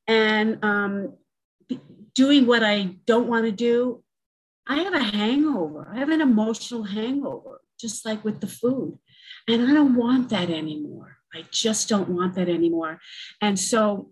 and 0.07 0.65
um, 0.65 1.15
doing 2.15 2.47
what 2.47 2.63
I 2.63 2.97
don't 3.07 3.29
want 3.29 3.47
to 3.47 3.53
do, 3.53 4.03
I 4.67 4.83
have 4.83 4.95
a 4.95 5.03
hangover. 5.03 5.91
I 5.93 5.99
have 5.99 6.09
an 6.09 6.21
emotional 6.21 6.85
hangover, 6.85 7.61
just 7.81 8.05
like 8.05 8.25
with 8.25 8.41
the 8.41 8.47
food. 8.47 8.99
And 9.49 9.69
I 9.69 9.75
don't 9.75 9.97
want 9.97 10.29
that 10.31 10.51
anymore. 10.51 11.19
I 11.35 11.45
just 11.51 11.89
don't 11.89 12.11
want 12.11 12.35
that 12.35 12.49
anymore. 12.49 13.01
And 13.41 13.59
so 13.59 14.11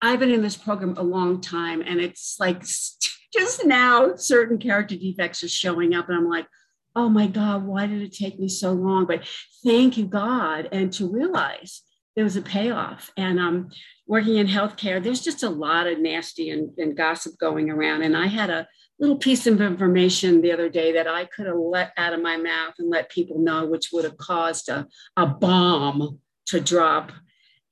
I've 0.00 0.20
been 0.20 0.32
in 0.32 0.42
this 0.42 0.56
program 0.56 0.94
a 0.96 1.02
long 1.02 1.40
time, 1.40 1.82
and 1.82 2.00
it's 2.00 2.36
like 2.38 2.60
just 3.32 3.64
now 3.64 4.14
certain 4.16 4.58
character 4.58 4.96
defects 4.96 5.42
are 5.42 5.48
showing 5.48 5.94
up, 5.94 6.08
and 6.08 6.18
I'm 6.18 6.28
like, 6.28 6.46
oh 6.94 7.08
my 7.08 7.26
God, 7.26 7.64
why 7.64 7.86
did 7.86 8.02
it 8.02 8.12
take 8.12 8.38
me 8.38 8.48
so 8.48 8.72
long? 8.72 9.06
But 9.06 9.26
thank 9.64 9.96
you, 9.96 10.06
God. 10.06 10.68
And 10.72 10.92
to 10.94 11.10
realize 11.10 11.82
there 12.14 12.24
was 12.24 12.36
a 12.36 12.42
payoff. 12.42 13.10
And 13.16 13.40
um, 13.40 13.70
working 14.06 14.36
in 14.36 14.46
healthcare, 14.46 15.02
there's 15.02 15.22
just 15.22 15.42
a 15.42 15.48
lot 15.48 15.86
of 15.86 15.98
nasty 15.98 16.50
and, 16.50 16.70
and 16.78 16.96
gossip 16.96 17.38
going 17.38 17.70
around. 17.70 18.02
And 18.02 18.16
I 18.16 18.26
had 18.26 18.50
a 18.50 18.68
little 19.02 19.16
piece 19.16 19.48
of 19.48 19.60
information 19.60 20.40
the 20.40 20.52
other 20.52 20.68
day 20.68 20.92
that 20.92 21.08
I 21.08 21.24
could 21.24 21.46
have 21.46 21.58
let 21.58 21.92
out 21.96 22.12
of 22.12 22.22
my 22.22 22.36
mouth 22.36 22.74
and 22.78 22.88
let 22.88 23.10
people 23.10 23.40
know, 23.40 23.66
which 23.66 23.90
would 23.92 24.04
have 24.04 24.16
caused 24.16 24.68
a, 24.68 24.86
a 25.16 25.26
bomb 25.26 26.20
to 26.46 26.60
drop. 26.60 27.10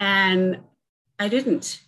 And 0.01 0.59
I 1.21 1.29
didn't. 1.29 1.81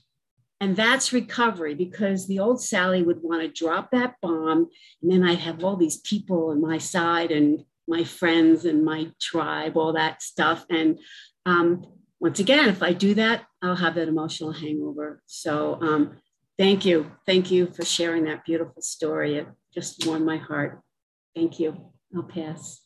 And 0.61 0.77
that's 0.77 1.13
recovery 1.13 1.75
because 1.75 2.29
the 2.29 2.39
old 2.39 2.63
Sally 2.63 3.03
would 3.03 3.21
want 3.21 3.43
to 3.43 3.49
drop 3.49 3.91
that 3.91 4.15
bomb. 4.23 4.69
And 5.03 5.11
then 5.11 5.25
I'd 5.25 5.41
have 5.41 5.65
all 5.65 5.77
these 5.77 5.97
people 5.97 6.51
on 6.51 6.61
my 6.61 6.79
side 6.79 7.33
and 7.33 7.65
my 7.89 8.05
friends 8.05 8.65
and 8.65 8.85
my 8.85 9.11
tribe, 9.21 9.77
all 9.77 9.95
that 9.95 10.23
stuff. 10.23 10.65
And 10.71 11.01
um, 11.47 11.85
once 12.21 12.39
again, 12.39 12.69
if 12.69 12.81
I 12.81 12.93
do 12.93 13.15
that, 13.15 13.43
I'll 13.61 13.75
have 13.75 13.97
that 13.97 14.07
emotional 14.07 14.53
hangover. 14.53 15.21
So 15.27 15.81
um, 15.83 16.19
thank 16.62 16.85
you. 16.85 17.11
Thank 17.27 17.51
you 17.51 17.66
for 17.66 17.85
sharing 17.85 18.25
that 18.25 18.44
beautiful 18.44 18.81
story. 18.83 19.38
It 19.38 19.48
just 19.75 20.07
warmed 20.07 20.25
my 20.25 20.37
heart. 20.37 20.81
Thank 21.35 21.59
you. 21.59 21.77
I'll 22.14 22.22
pass. 22.22 22.83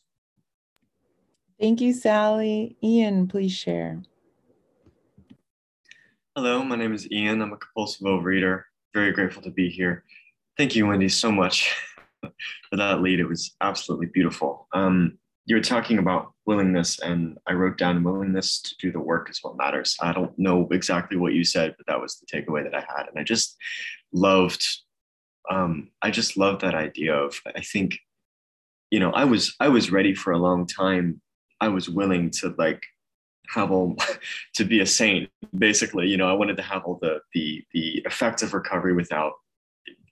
Thank 1.59 1.79
you, 1.79 1.93
Sally. 1.93 2.75
Ian, 2.83 3.27
please 3.27 3.51
share. 3.51 4.01
Hello, 6.35 6.63
my 6.63 6.75
name 6.75 6.93
is 6.93 7.11
Ian. 7.11 7.41
I'm 7.41 7.53
a 7.53 7.57
compulsive 7.57 8.07
overeater. 8.07 8.63
Very 8.95 9.11
grateful 9.11 9.43
to 9.43 9.51
be 9.51 9.69
here. 9.69 10.03
Thank 10.57 10.75
you, 10.75 10.87
Wendy, 10.87 11.09
so 11.09 11.31
much 11.31 11.71
for 12.21 12.77
that 12.77 13.01
lead. 13.01 13.19
It 13.19 13.27
was 13.27 13.55
absolutely 13.61 14.07
beautiful. 14.07 14.67
Um, 14.73 15.19
you 15.47 15.55
were 15.55 15.61
talking 15.61 15.97
about 15.97 16.33
willingness, 16.45 16.99
and 16.99 17.37
I 17.47 17.53
wrote 17.53 17.77
down 17.77 18.03
willingness 18.03 18.61
to 18.63 18.75
do 18.81 18.91
the 18.91 18.99
work 18.99 19.29
is 19.29 19.39
what 19.41 19.55
matters. 19.55 19.95
I 20.01 20.11
don't 20.11 20.37
know 20.37 20.67
exactly 20.71 21.15
what 21.15 21.33
you 21.33 21.45
said, 21.45 21.73
but 21.77 21.87
that 21.87 22.01
was 22.01 22.19
the 22.19 22.25
takeaway 22.27 22.63
that 22.65 22.75
I 22.75 22.81
had. 22.81 23.07
And 23.07 23.17
I 23.17 23.23
just 23.23 23.55
loved, 24.11 24.65
um, 25.49 25.89
I 26.01 26.11
just 26.11 26.35
loved 26.35 26.61
that 26.61 26.75
idea 26.75 27.15
of, 27.15 27.39
I 27.55 27.61
think, 27.61 27.97
you 28.91 28.99
know, 28.99 29.11
I 29.11 29.23
was, 29.23 29.55
I 29.61 29.69
was 29.69 29.89
ready 29.89 30.13
for 30.13 30.33
a 30.33 30.37
long 30.37 30.67
time. 30.67 31.21
I 31.61 31.69
was 31.69 31.89
willing 31.89 32.29
to 32.41 32.53
like 32.57 32.83
have 33.47 33.71
all 33.71 33.95
to 34.55 34.65
be 34.65 34.81
a 34.81 34.85
saint 34.85 35.29
basically 35.57 36.05
you 36.05 36.17
know 36.17 36.29
i 36.29 36.33
wanted 36.33 36.57
to 36.57 36.61
have 36.61 36.83
all 36.83 36.99
the 37.01 37.21
the 37.33 37.63
the 37.71 38.01
effects 38.05 38.43
of 38.43 38.53
recovery 38.53 38.93
without 38.93 39.31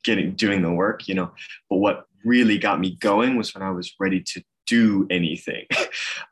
getting 0.05 0.33
doing 0.35 0.61
the 0.61 0.71
work 0.71 1.05
you 1.09 1.13
know 1.13 1.29
but 1.69 1.75
what 1.75 2.05
really 2.23 2.57
got 2.57 2.79
me 2.79 2.95
going 2.95 3.35
was 3.35 3.53
when 3.53 3.61
i 3.61 3.69
was 3.69 3.93
ready 3.99 4.21
to 4.21 4.41
do 4.65 5.07
anything. 5.09 5.65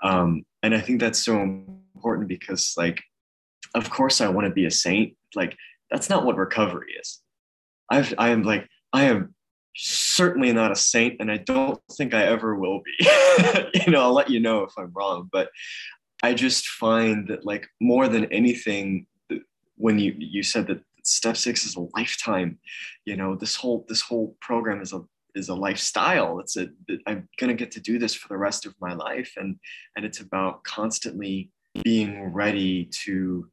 Um, 0.02 0.46
and 0.64 0.76
i 0.76 0.82
think 0.82 1.00
that's 1.00 1.24
so 1.24 1.40
important 1.40 2.28
because 2.28 2.74
like 2.76 3.02
of 3.74 3.90
course 3.90 4.20
i 4.20 4.28
want 4.28 4.48
to 4.48 4.54
be 4.54 4.66
a 4.66 4.72
saint 4.72 5.16
like 5.34 5.56
that's 5.90 6.10
not 6.10 6.26
what 6.26 6.36
recovery 6.36 6.94
is. 7.00 7.22
I've 7.90 8.14
i 8.18 8.30
am 8.30 8.44
like 8.44 8.68
i 8.92 9.04
am 9.06 9.34
certainly 9.76 10.52
not 10.52 10.72
a 10.72 10.76
saint 10.76 11.18
and 11.22 11.32
i 11.32 11.38
don't 11.38 11.80
think 11.94 12.14
i 12.14 12.24
ever 12.24 12.56
will 12.56 12.82
be. 12.82 13.08
You 13.86 13.92
know 13.94 14.02
i'll 14.02 14.14
let 14.14 14.30
you 14.30 14.42
know 14.42 14.64
if 14.64 14.74
i'm 14.78 14.92
wrong 14.94 15.30
but 15.32 15.50
I 16.24 16.34
just 16.34 16.68
find 16.68 17.28
that 17.28 17.46
like 17.46 17.68
more 17.82 18.08
than 18.08 18.32
anything, 18.32 19.06
when 19.76 20.00
you 20.00 20.16
you 20.18 20.42
said 20.42 20.68
that 20.68 20.82
step 21.04 21.36
six 21.36 21.66
is 21.66 21.76
a 21.76 21.86
lifetime, 21.98 22.58
you 23.06 23.18
know, 23.18 23.36
this 23.36 23.56
whole 23.58 23.86
this 23.90 24.02
whole 24.02 24.36
program 24.40 24.82
is 24.82 24.94
a 24.94 25.02
is 25.36 25.50
a 25.50 25.56
lifestyle. 25.56 26.40
It's 26.40 26.58
a 26.58 26.68
I'm 27.08 27.28
gonna 27.40 27.54
get 27.54 27.72
to 27.72 27.80
do 27.80 28.00
this 28.00 28.14
for 28.14 28.28
the 28.30 28.38
rest 28.38 28.66
of 28.66 28.76
my 28.80 28.94
life, 28.94 29.34
and 29.38 29.58
and 29.96 30.06
it's 30.06 30.20
about 30.20 30.64
constantly 30.64 31.52
being 31.84 32.34
ready 32.34 32.90
to 33.04 33.50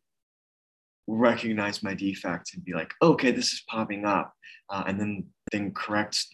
recognize 1.07 1.83
my 1.83 1.95
defect 1.95 2.55
and 2.55 2.65
be 2.65 2.73
like, 2.73 2.93
okay, 3.03 3.31
this 3.31 3.53
is 3.53 3.65
popping 3.69 4.05
up, 4.05 4.35
uh, 4.69 4.85
and 4.87 5.01
then 5.01 5.27
then 5.53 5.73
correct 5.73 6.27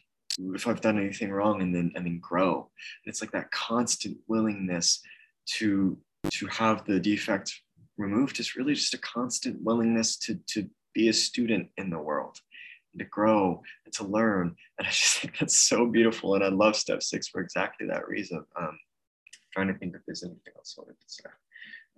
if 0.55 0.67
I've 0.67 0.81
done 0.81 0.99
anything 0.99 1.31
wrong, 1.31 1.63
and 1.63 1.75
then 1.75 1.93
and 1.95 2.05
then 2.05 2.19
grow. 2.21 2.71
And 3.05 3.11
it's 3.11 3.21
like 3.21 3.33
that 3.33 3.51
constant 3.51 4.17
willingness 4.29 5.01
to 5.57 5.99
to 6.33 6.47
have 6.47 6.85
the 6.85 6.99
defect 6.99 7.61
removed 7.99 8.41
is 8.41 8.57
really 8.57 8.75
just 8.75 8.95
a 8.95 8.99
constant 8.99 9.63
willingness 9.63 10.17
to, 10.17 10.39
to 10.49 10.69
be 10.95 11.09
a 11.09 11.13
student 11.13 11.69
in 11.77 11.91
the 11.91 11.99
world 11.99 12.39
and 12.97 13.05
to 13.05 13.11
grow 13.11 13.63
and 13.85 13.95
to 13.95 14.05
learn. 14.05 14.57
And 14.79 14.87
I 14.87 14.91
just 14.91 15.19
think 15.21 15.39
that's 15.39 15.59
so 15.59 15.87
beautiful. 15.87 16.35
And 16.35 16.43
I 16.43 16.49
love 16.49 16.77
step 16.77 17.03
six 17.03 17.29
for 17.29 17.41
exactly 17.41 17.87
that 17.89 18.09
reason. 18.09 18.45
Um, 18.59 18.79
trying 19.53 19.69
to 19.69 19.75
think 19.75 19.95
if 19.95 20.01
there's 20.07 20.23
anything 20.23 20.53
else 20.57 20.77
I 20.79 20.83
wanted 20.83 21.01
to 21.01 21.07
say. 21.07 21.25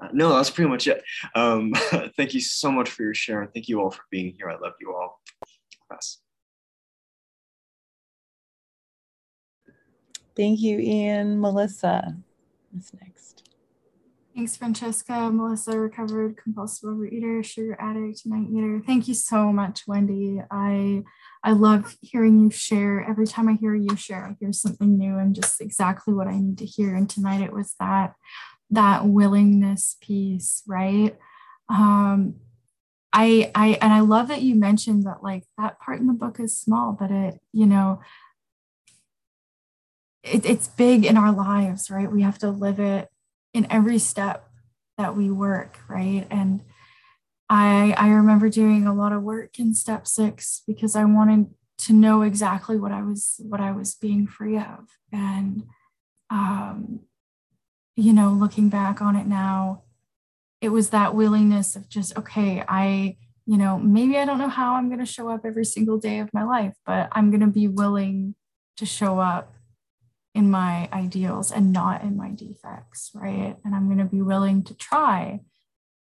Uh, 0.00 0.08
no, 0.12 0.34
that's 0.34 0.50
pretty 0.50 0.70
much 0.70 0.86
it. 0.86 1.02
Um, 1.34 1.72
thank 2.16 2.34
you 2.34 2.40
so 2.40 2.70
much 2.70 2.88
for 2.88 3.02
your 3.02 3.14
share. 3.14 3.48
Thank 3.52 3.68
you 3.68 3.80
all 3.80 3.90
for 3.90 4.02
being 4.10 4.34
here. 4.36 4.50
I 4.50 4.58
love 4.58 4.74
you 4.80 4.94
all. 4.94 5.20
Pass. 5.90 6.18
Thank 10.36 10.60
you, 10.60 10.78
Ian. 10.78 11.40
Melissa 11.40 12.16
is 12.76 12.92
next. 13.00 13.47
Thanks, 14.38 14.56
Francesca. 14.56 15.32
Melissa, 15.32 15.76
recovered 15.80 16.36
compulsive 16.36 16.88
overeater, 16.88 17.44
sugar 17.44 17.76
addict, 17.80 18.24
night 18.24 18.46
eater. 18.48 18.80
Thank 18.86 19.08
you 19.08 19.14
so 19.14 19.52
much, 19.52 19.82
Wendy. 19.88 20.40
I 20.48 21.02
I 21.42 21.50
love 21.50 21.96
hearing 22.02 22.38
you 22.38 22.48
share. 22.48 23.04
Every 23.04 23.26
time 23.26 23.48
I 23.48 23.54
hear 23.54 23.74
you 23.74 23.96
share, 23.96 24.24
I 24.24 24.36
hear 24.38 24.52
something 24.52 24.96
new 24.96 25.18
and 25.18 25.34
just 25.34 25.60
exactly 25.60 26.14
what 26.14 26.28
I 26.28 26.38
need 26.38 26.56
to 26.58 26.64
hear. 26.64 26.94
And 26.94 27.10
tonight 27.10 27.40
it 27.40 27.52
was 27.52 27.74
that 27.80 28.14
that 28.70 29.06
willingness 29.06 29.96
piece, 30.00 30.62
right? 30.68 31.18
Um, 31.68 32.36
I 33.12 33.50
I 33.56 33.76
and 33.82 33.92
I 33.92 34.00
love 34.00 34.28
that 34.28 34.42
you 34.42 34.54
mentioned 34.54 35.02
that 35.02 35.20
like 35.20 35.46
that 35.58 35.80
part 35.80 35.98
in 35.98 36.06
the 36.06 36.12
book 36.12 36.38
is 36.38 36.56
small, 36.56 36.92
but 36.92 37.10
it 37.10 37.40
you 37.52 37.66
know 37.66 38.02
it, 40.22 40.46
it's 40.46 40.68
big 40.68 41.04
in 41.04 41.16
our 41.16 41.32
lives, 41.32 41.90
right? 41.90 42.10
We 42.10 42.22
have 42.22 42.38
to 42.38 42.50
live 42.50 42.78
it 42.78 43.08
in 43.54 43.66
every 43.70 43.98
step 43.98 44.48
that 44.96 45.16
we 45.16 45.30
work, 45.30 45.78
right? 45.88 46.26
And 46.30 46.62
I, 47.48 47.94
I 47.96 48.08
remember 48.08 48.48
doing 48.48 48.86
a 48.86 48.94
lot 48.94 49.12
of 49.12 49.22
work 49.22 49.58
in 49.58 49.74
step 49.74 50.06
six 50.06 50.62
because 50.66 50.94
I 50.94 51.04
wanted 51.04 51.46
to 51.78 51.92
know 51.92 52.22
exactly 52.22 52.76
what 52.76 52.92
I 52.92 53.02
was 53.02 53.36
what 53.38 53.60
I 53.60 53.70
was 53.70 53.94
being 53.94 54.26
free 54.26 54.58
of. 54.58 54.88
And 55.12 55.64
um, 56.30 57.00
you 57.96 58.12
know, 58.12 58.30
looking 58.30 58.68
back 58.68 59.00
on 59.00 59.16
it 59.16 59.26
now, 59.26 59.82
it 60.60 60.68
was 60.68 60.90
that 60.90 61.14
willingness 61.14 61.76
of 61.76 61.88
just, 61.88 62.16
okay, 62.16 62.62
I, 62.68 63.16
you 63.46 63.56
know, 63.56 63.78
maybe 63.78 64.18
I 64.18 64.24
don't 64.24 64.38
know 64.38 64.48
how 64.48 64.74
I'm 64.74 64.88
going 64.88 65.00
to 65.00 65.06
show 65.06 65.28
up 65.28 65.44
every 65.44 65.64
single 65.64 65.98
day 65.98 66.18
of 66.18 66.32
my 66.32 66.44
life, 66.44 66.74
but 66.86 67.08
I'm 67.12 67.30
going 67.30 67.40
to 67.40 67.46
be 67.46 67.66
willing 67.68 68.34
to 68.76 68.86
show 68.86 69.18
up 69.18 69.54
in 70.38 70.48
my 70.52 70.88
ideals 70.92 71.50
and 71.50 71.72
not 71.72 72.02
in 72.02 72.16
my 72.16 72.30
defects, 72.30 73.10
right? 73.12 73.56
And 73.64 73.74
I'm 73.74 73.86
going 73.86 73.98
to 73.98 74.04
be 74.04 74.22
willing 74.22 74.62
to 74.62 74.74
try 74.74 75.40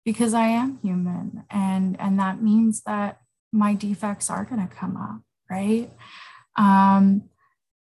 because 0.06 0.36
I 0.36 0.46
am 0.46 0.78
human 0.84 1.44
and 1.50 2.00
and 2.00 2.20
that 2.20 2.42
means 2.42 2.84
that 2.84 3.20
my 3.52 3.74
defects 3.74 4.30
are 4.30 4.46
going 4.46 4.62
to 4.62 4.74
come 4.74 4.96
up, 4.96 5.22
right? 5.50 5.90
Um 6.56 7.24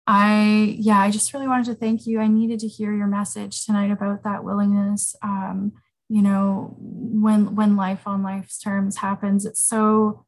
I 0.07 0.77
yeah, 0.79 0.99
I 0.99 1.11
just 1.11 1.33
really 1.33 1.49
wanted 1.49 1.65
to 1.65 1.75
thank 1.75 2.07
you. 2.07 2.21
I 2.21 2.27
needed 2.27 2.59
to 2.61 2.67
hear 2.69 2.93
your 2.93 3.07
message 3.07 3.65
tonight 3.65 3.91
about 3.91 4.23
that 4.23 4.45
willingness 4.45 5.17
um 5.21 5.73
you 6.07 6.21
know 6.21 6.77
when 6.79 7.55
when 7.57 7.75
life 7.75 8.07
on 8.07 8.23
life's 8.23 8.57
terms 8.57 8.95
happens 8.97 9.45
it's 9.45 9.61
so 9.61 10.25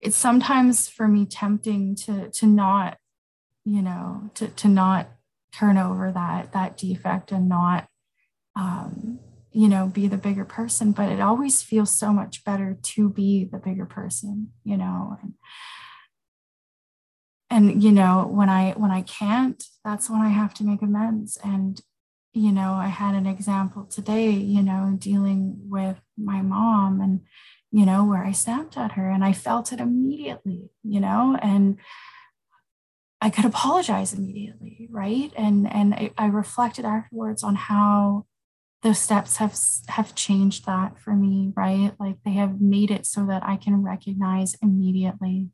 it's 0.00 0.16
sometimes 0.16 0.88
for 0.88 1.06
me 1.06 1.24
tempting 1.24 1.94
to 1.94 2.28
to 2.30 2.46
not 2.46 2.98
you 3.64 3.82
know 3.82 4.30
to 4.34 4.48
to 4.48 4.66
not 4.66 5.10
turn 5.52 5.76
over 5.78 6.12
that 6.12 6.52
that 6.52 6.76
defect 6.76 7.32
and 7.32 7.48
not 7.48 7.88
um, 8.56 9.18
you 9.52 9.68
know 9.68 9.86
be 9.86 10.06
the 10.06 10.16
bigger 10.16 10.44
person 10.44 10.92
but 10.92 11.10
it 11.10 11.20
always 11.20 11.62
feels 11.62 11.90
so 11.90 12.12
much 12.12 12.44
better 12.44 12.78
to 12.82 13.08
be 13.08 13.44
the 13.44 13.58
bigger 13.58 13.86
person 13.86 14.50
you 14.64 14.76
know 14.76 15.16
and, 15.22 15.34
and 17.50 17.82
you 17.82 17.90
know 17.90 18.26
when 18.30 18.48
i 18.48 18.72
when 18.72 18.90
i 18.90 19.02
can't 19.02 19.64
that's 19.84 20.08
when 20.08 20.20
i 20.20 20.28
have 20.28 20.54
to 20.54 20.64
make 20.64 20.82
amends. 20.82 21.38
And 21.42 21.80
you 22.32 22.52
know 22.52 22.74
i 22.74 22.86
had 22.86 23.14
an 23.14 23.26
example 23.26 23.84
today 23.84 24.30
you 24.30 24.62
know 24.62 24.94
dealing 24.98 25.56
with 25.68 26.00
my 26.16 26.42
mom 26.42 27.00
and 27.00 27.20
you 27.72 27.84
know 27.84 28.04
where 28.04 28.24
i 28.24 28.32
snapped 28.32 28.76
at 28.76 28.92
her 28.92 29.10
and 29.10 29.24
i 29.24 29.32
felt 29.32 29.72
it 29.72 29.80
immediately 29.80 30.70
you 30.84 31.00
know 31.00 31.36
and 31.42 31.76
I 33.20 33.30
could 33.30 33.44
apologize 33.44 34.14
immediately, 34.14 34.88
right? 34.90 35.32
And 35.36 35.70
and 35.70 35.94
I, 35.94 36.10
I 36.16 36.26
reflected 36.26 36.84
afterwards 36.84 37.42
on 37.42 37.54
how 37.54 38.26
those 38.82 38.98
steps 38.98 39.36
have 39.36 39.56
have 39.88 40.14
changed 40.14 40.66
that 40.66 40.98
for 40.98 41.14
me, 41.14 41.52
right? 41.56 41.92
Like 41.98 42.16
they 42.24 42.32
have 42.32 42.60
made 42.60 42.90
it 42.90 43.06
so 43.06 43.26
that 43.26 43.42
I 43.44 43.56
can 43.56 43.82
recognize 43.82 44.56
immediately 44.62 45.48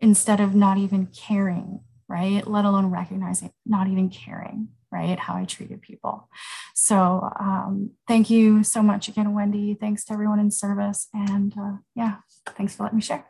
instead 0.00 0.40
of 0.40 0.54
not 0.54 0.78
even 0.78 1.06
caring, 1.06 1.80
right? 2.08 2.46
Let 2.46 2.64
alone 2.64 2.86
recognizing, 2.86 3.50
not 3.66 3.88
even 3.88 4.10
caring, 4.10 4.68
right? 4.92 5.18
How 5.18 5.34
I 5.34 5.44
treated 5.44 5.82
people. 5.82 6.28
So 6.74 7.28
um, 7.40 7.90
thank 8.06 8.30
you 8.30 8.62
so 8.62 8.80
much 8.80 9.08
again, 9.08 9.34
Wendy. 9.34 9.74
Thanks 9.74 10.04
to 10.04 10.12
everyone 10.12 10.38
in 10.38 10.52
service. 10.52 11.08
And 11.12 11.52
uh, 11.58 11.78
yeah, 11.96 12.18
thanks 12.46 12.76
for 12.76 12.84
letting 12.84 12.98
me 12.98 13.02
share. 13.02 13.26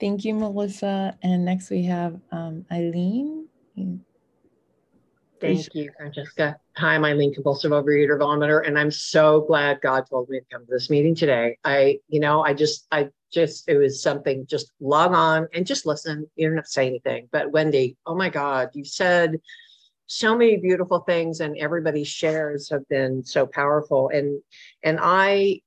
Thank 0.00 0.24
you, 0.24 0.34
Melissa. 0.34 1.16
And 1.22 1.44
next 1.44 1.70
we 1.70 1.84
have 1.84 2.20
um, 2.32 2.66
Eileen. 2.70 3.48
Thank 5.40 5.74
you, 5.74 5.90
Francesca. 5.96 6.56
Hi, 6.76 6.94
I'm 6.94 7.04
Eileen, 7.04 7.34
compulsive 7.34 7.70
overeater 7.70 8.18
vomiter, 8.18 8.66
and 8.66 8.78
I'm 8.78 8.90
so 8.90 9.42
glad 9.42 9.80
God 9.82 10.04
told 10.08 10.28
me 10.30 10.40
to 10.40 10.46
come 10.50 10.64
to 10.64 10.70
this 10.70 10.88
meeting 10.88 11.14
today. 11.14 11.58
I, 11.64 11.98
you 12.08 12.20
know, 12.20 12.42
I 12.42 12.54
just, 12.54 12.86
I 12.90 13.10
just, 13.30 13.68
it 13.68 13.76
was 13.76 14.02
something, 14.02 14.46
just 14.46 14.72
log 14.80 15.12
on 15.12 15.48
and 15.52 15.66
just 15.66 15.84
listen. 15.84 16.30
You 16.36 16.48
don't 16.48 16.56
have 16.56 16.64
to 16.64 16.70
say 16.70 16.86
anything. 16.86 17.28
But 17.30 17.50
Wendy, 17.50 17.96
oh 18.06 18.14
my 18.14 18.30
God, 18.30 18.70
you 18.72 18.84
said 18.84 19.38
so 20.06 20.36
many 20.36 20.56
beautiful 20.56 21.00
things 21.00 21.40
and 21.40 21.58
everybody's 21.58 22.08
shares 22.08 22.70
have 22.70 22.88
been 22.88 23.24
so 23.24 23.46
powerful. 23.46 24.10
And, 24.10 24.40
and 24.82 24.98
I 25.00 25.60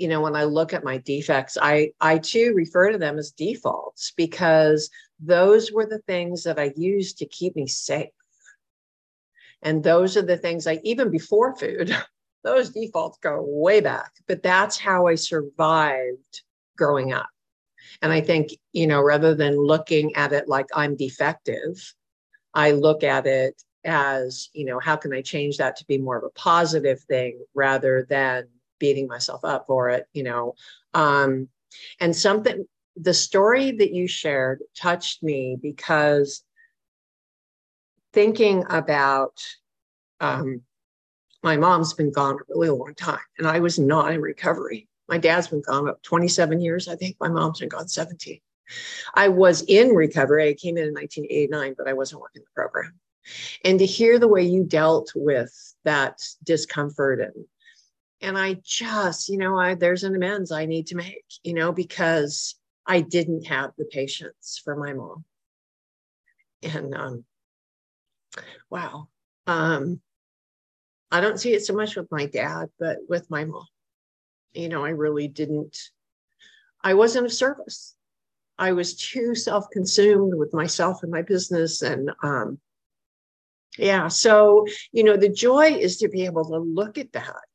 you 0.00 0.08
know 0.08 0.22
when 0.22 0.34
i 0.34 0.44
look 0.44 0.72
at 0.72 0.82
my 0.82 0.96
defects 0.98 1.58
i 1.60 1.90
i 2.00 2.16
too 2.16 2.52
refer 2.56 2.90
to 2.90 2.98
them 2.98 3.18
as 3.18 3.32
defaults 3.32 4.12
because 4.16 4.88
those 5.20 5.70
were 5.70 5.84
the 5.84 5.98
things 6.00 6.42
that 6.44 6.58
i 6.58 6.72
used 6.74 7.18
to 7.18 7.26
keep 7.26 7.54
me 7.54 7.66
safe. 7.66 8.08
And 9.62 9.84
those 9.84 10.16
are 10.16 10.22
the 10.22 10.38
things 10.38 10.66
i 10.66 10.80
even 10.84 11.10
before 11.10 11.54
food 11.54 11.94
those 12.42 12.70
defaults 12.70 13.18
go 13.18 13.44
way 13.46 13.80
back 13.82 14.12
but 14.26 14.42
that's 14.42 14.78
how 14.78 15.06
i 15.06 15.14
survived 15.14 16.42
growing 16.78 17.12
up. 17.12 17.28
And 18.00 18.10
i 18.10 18.22
think 18.22 18.52
you 18.72 18.86
know 18.86 19.02
rather 19.02 19.34
than 19.34 19.58
looking 19.58 20.16
at 20.16 20.32
it 20.32 20.48
like 20.48 20.66
i'm 20.74 20.96
defective 20.96 21.94
i 22.54 22.70
look 22.70 23.02
at 23.02 23.26
it 23.26 23.62
as 23.84 24.48
you 24.54 24.64
know 24.64 24.78
how 24.78 24.96
can 24.96 25.12
i 25.12 25.20
change 25.20 25.58
that 25.58 25.76
to 25.76 25.84
be 25.84 25.98
more 25.98 26.16
of 26.16 26.24
a 26.24 26.30
positive 26.30 27.00
thing 27.00 27.38
rather 27.54 28.06
than 28.08 28.48
beating 28.80 29.06
myself 29.06 29.44
up 29.44 29.66
for 29.68 29.90
it, 29.90 30.06
you 30.12 30.24
know. 30.24 30.54
Um, 30.92 31.48
and 32.00 32.14
something, 32.16 32.66
the 32.96 33.14
story 33.14 33.70
that 33.70 33.92
you 33.92 34.08
shared 34.08 34.60
touched 34.76 35.22
me 35.22 35.56
because 35.60 36.42
thinking 38.12 38.64
about 38.68 39.40
um, 40.18 40.62
my 41.44 41.56
mom's 41.56 41.94
been 41.94 42.10
gone 42.10 42.34
a 42.34 42.44
really 42.48 42.70
long 42.70 42.94
time, 42.96 43.20
and 43.38 43.46
I 43.46 43.60
was 43.60 43.78
not 43.78 44.12
in 44.12 44.20
recovery. 44.20 44.88
My 45.08 45.18
dad's 45.18 45.48
been 45.48 45.62
gone 45.62 45.84
about 45.84 46.02
27 46.02 46.60
years, 46.60 46.88
I 46.88 46.96
think. 46.96 47.16
My 47.20 47.28
mom's 47.28 47.60
been 47.60 47.68
gone 47.68 47.88
17. 47.88 48.40
I 49.14 49.28
was 49.28 49.62
in 49.62 49.88
recovery. 49.90 50.48
I 50.48 50.54
came 50.54 50.76
in 50.76 50.88
in 50.88 50.94
1989, 50.94 51.74
but 51.76 51.88
I 51.88 51.92
wasn't 51.92 52.20
working 52.20 52.42
the 52.42 52.54
program. 52.54 52.92
And 53.64 53.78
to 53.78 53.86
hear 53.86 54.18
the 54.18 54.28
way 54.28 54.42
you 54.42 54.64
dealt 54.64 55.12
with 55.14 55.52
that 55.84 56.20
discomfort 56.44 57.20
and 57.20 57.44
and 58.20 58.36
i 58.38 58.56
just 58.64 59.28
you 59.28 59.38
know 59.38 59.58
i 59.58 59.74
there's 59.74 60.04
an 60.04 60.14
amends 60.14 60.52
i 60.52 60.66
need 60.66 60.86
to 60.86 60.96
make 60.96 61.24
you 61.42 61.54
know 61.54 61.72
because 61.72 62.56
i 62.86 63.00
didn't 63.00 63.46
have 63.46 63.70
the 63.78 63.84
patience 63.84 64.60
for 64.62 64.76
my 64.76 64.92
mom. 64.92 65.24
And 66.62 66.94
um 66.94 67.24
wow. 68.68 69.08
Um 69.46 70.00
i 71.10 71.20
don't 71.20 71.40
see 71.40 71.52
it 71.54 71.64
so 71.64 71.74
much 71.74 71.96
with 71.96 72.10
my 72.10 72.26
dad 72.26 72.68
but 72.78 72.98
with 73.08 73.30
my 73.30 73.44
mom. 73.44 73.66
You 74.52 74.68
know 74.68 74.84
i 74.84 74.90
really 74.90 75.28
didn't 75.28 75.78
i 76.82 76.94
wasn't 76.94 77.26
of 77.26 77.32
service. 77.32 77.94
I 78.58 78.72
was 78.72 78.94
too 78.94 79.34
self-consumed 79.34 80.34
with 80.34 80.52
myself 80.52 81.02
and 81.02 81.10
my 81.10 81.22
business 81.22 81.80
and 81.80 82.10
um 82.22 82.58
yeah 83.78 84.08
so 84.08 84.66
you 84.92 85.04
know 85.04 85.16
the 85.16 85.30
joy 85.30 85.72
is 85.72 85.98
to 85.98 86.08
be 86.08 86.26
able 86.26 86.44
to 86.44 86.58
look 86.58 86.98
at 86.98 87.12
that 87.12 87.48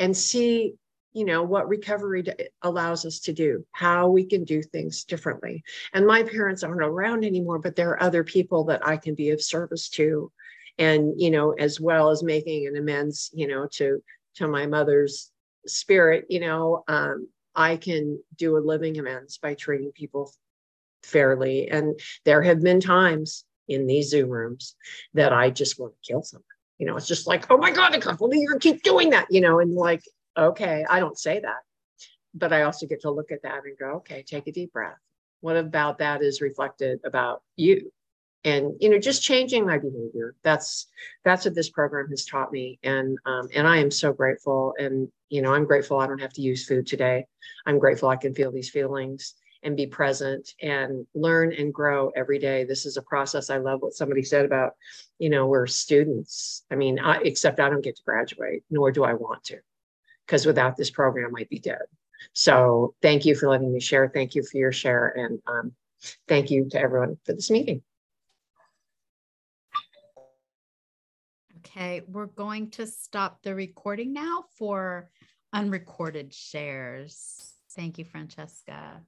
and 0.00 0.16
see 0.16 0.74
you 1.12 1.24
know 1.24 1.42
what 1.42 1.68
recovery 1.68 2.24
allows 2.62 3.04
us 3.04 3.20
to 3.20 3.32
do 3.32 3.64
how 3.72 4.08
we 4.08 4.24
can 4.24 4.44
do 4.44 4.62
things 4.62 5.04
differently. 5.04 5.62
And 5.92 6.06
my 6.06 6.22
parents 6.22 6.62
aren't 6.64 6.82
around 6.82 7.24
anymore 7.24 7.60
but 7.60 7.76
there 7.76 7.90
are 7.90 8.02
other 8.02 8.24
people 8.24 8.64
that 8.64 8.84
i 8.86 8.96
can 8.96 9.14
be 9.14 9.30
of 9.30 9.42
service 9.42 9.88
to 9.90 10.32
and 10.78 11.20
you 11.20 11.30
know 11.30 11.52
as 11.52 11.80
well 11.80 12.10
as 12.10 12.22
making 12.22 12.66
an 12.66 12.76
amends 12.76 13.30
you 13.32 13.46
know 13.46 13.68
to 13.72 14.02
to 14.36 14.48
my 14.48 14.66
mother's 14.66 15.30
spirit 15.66 16.26
you 16.28 16.40
know 16.40 16.82
um, 16.88 17.28
i 17.54 17.76
can 17.76 18.18
do 18.36 18.56
a 18.56 18.58
living 18.58 18.98
amends 18.98 19.38
by 19.38 19.54
treating 19.54 19.92
people 19.92 20.32
fairly. 21.02 21.68
And 21.68 21.98
there 22.24 22.42
have 22.42 22.62
been 22.62 22.80
times 22.80 23.44
in 23.68 23.86
these 23.86 24.10
zoom 24.10 24.28
rooms 24.30 24.74
that 25.14 25.32
i 25.32 25.48
just 25.48 25.78
want 25.78 25.92
to 25.92 26.12
kill 26.12 26.22
someone 26.22 26.44
you 26.80 26.86
know, 26.86 26.96
it's 26.96 27.06
just 27.06 27.26
like, 27.26 27.44
oh 27.50 27.58
my 27.58 27.70
God, 27.70 27.94
I 27.94 28.00
can't 28.00 28.18
believe 28.18 28.40
you 28.40 28.58
keep 28.58 28.82
doing 28.82 29.10
that, 29.10 29.26
you 29.30 29.42
know, 29.42 29.60
and 29.60 29.74
like, 29.74 30.02
okay, 30.36 30.84
I 30.88 30.98
don't 30.98 31.18
say 31.18 31.38
that. 31.38 31.58
But 32.34 32.54
I 32.54 32.62
also 32.62 32.86
get 32.86 33.02
to 33.02 33.10
look 33.10 33.30
at 33.30 33.42
that 33.42 33.64
and 33.64 33.76
go, 33.78 33.96
okay, 33.96 34.24
take 34.26 34.46
a 34.46 34.52
deep 34.52 34.72
breath. 34.72 34.96
What 35.42 35.56
about 35.56 35.98
that 35.98 36.22
is 36.22 36.40
reflected 36.40 37.00
about 37.04 37.42
you? 37.56 37.92
And 38.44 38.72
you 38.80 38.88
know, 38.88 38.98
just 38.98 39.22
changing 39.22 39.66
my 39.66 39.76
behavior. 39.76 40.34
That's 40.42 40.86
that's 41.22 41.44
what 41.44 41.54
this 41.54 41.68
program 41.68 42.08
has 42.08 42.24
taught 42.24 42.50
me. 42.50 42.78
And 42.82 43.18
um, 43.26 43.48
and 43.54 43.68
I 43.68 43.76
am 43.76 43.90
so 43.90 44.14
grateful. 44.14 44.72
And 44.78 45.08
you 45.28 45.42
know, 45.42 45.52
I'm 45.52 45.66
grateful 45.66 45.98
I 45.98 46.06
don't 46.06 46.22
have 46.22 46.32
to 46.34 46.40
use 46.40 46.66
food 46.66 46.86
today. 46.86 47.26
I'm 47.66 47.78
grateful 47.78 48.08
I 48.08 48.16
can 48.16 48.34
feel 48.34 48.50
these 48.50 48.70
feelings 48.70 49.34
and 49.62 49.76
be 49.76 49.86
present 49.86 50.54
and 50.62 51.06
learn 51.14 51.52
and 51.52 51.72
grow 51.72 52.10
every 52.16 52.38
day. 52.38 52.64
This 52.64 52.86
is 52.86 52.96
a 52.96 53.02
process. 53.02 53.50
I 53.50 53.58
love 53.58 53.82
what 53.82 53.94
somebody 53.94 54.22
said 54.22 54.44
about, 54.44 54.74
you 55.18 55.28
know, 55.28 55.46
we're 55.46 55.66
students. 55.66 56.64
I 56.70 56.76
mean, 56.76 56.98
I, 56.98 57.20
except 57.24 57.60
I 57.60 57.68
don't 57.68 57.84
get 57.84 57.96
to 57.96 58.02
graduate, 58.02 58.64
nor 58.70 58.90
do 58.90 59.04
I 59.04 59.14
want 59.14 59.44
to, 59.44 59.58
because 60.26 60.46
without 60.46 60.76
this 60.76 60.90
program, 60.90 61.34
I'd 61.36 61.48
be 61.48 61.58
dead. 61.58 61.82
So 62.32 62.94
thank 63.02 63.24
you 63.24 63.34
for 63.34 63.48
letting 63.48 63.72
me 63.72 63.80
share. 63.80 64.10
Thank 64.12 64.34
you 64.34 64.42
for 64.42 64.56
your 64.56 64.72
share. 64.72 65.08
And 65.08 65.40
um, 65.46 65.72
thank 66.28 66.50
you 66.50 66.68
to 66.70 66.80
everyone 66.80 67.18
for 67.24 67.32
this 67.32 67.50
meeting. 67.50 67.82
Okay, 71.58 72.02
we're 72.08 72.26
going 72.26 72.70
to 72.70 72.86
stop 72.86 73.42
the 73.42 73.54
recording 73.54 74.12
now 74.12 74.44
for 74.58 75.08
unrecorded 75.52 76.34
shares. 76.34 77.52
Thank 77.76 77.98
you, 77.98 78.04
Francesca. 78.04 79.00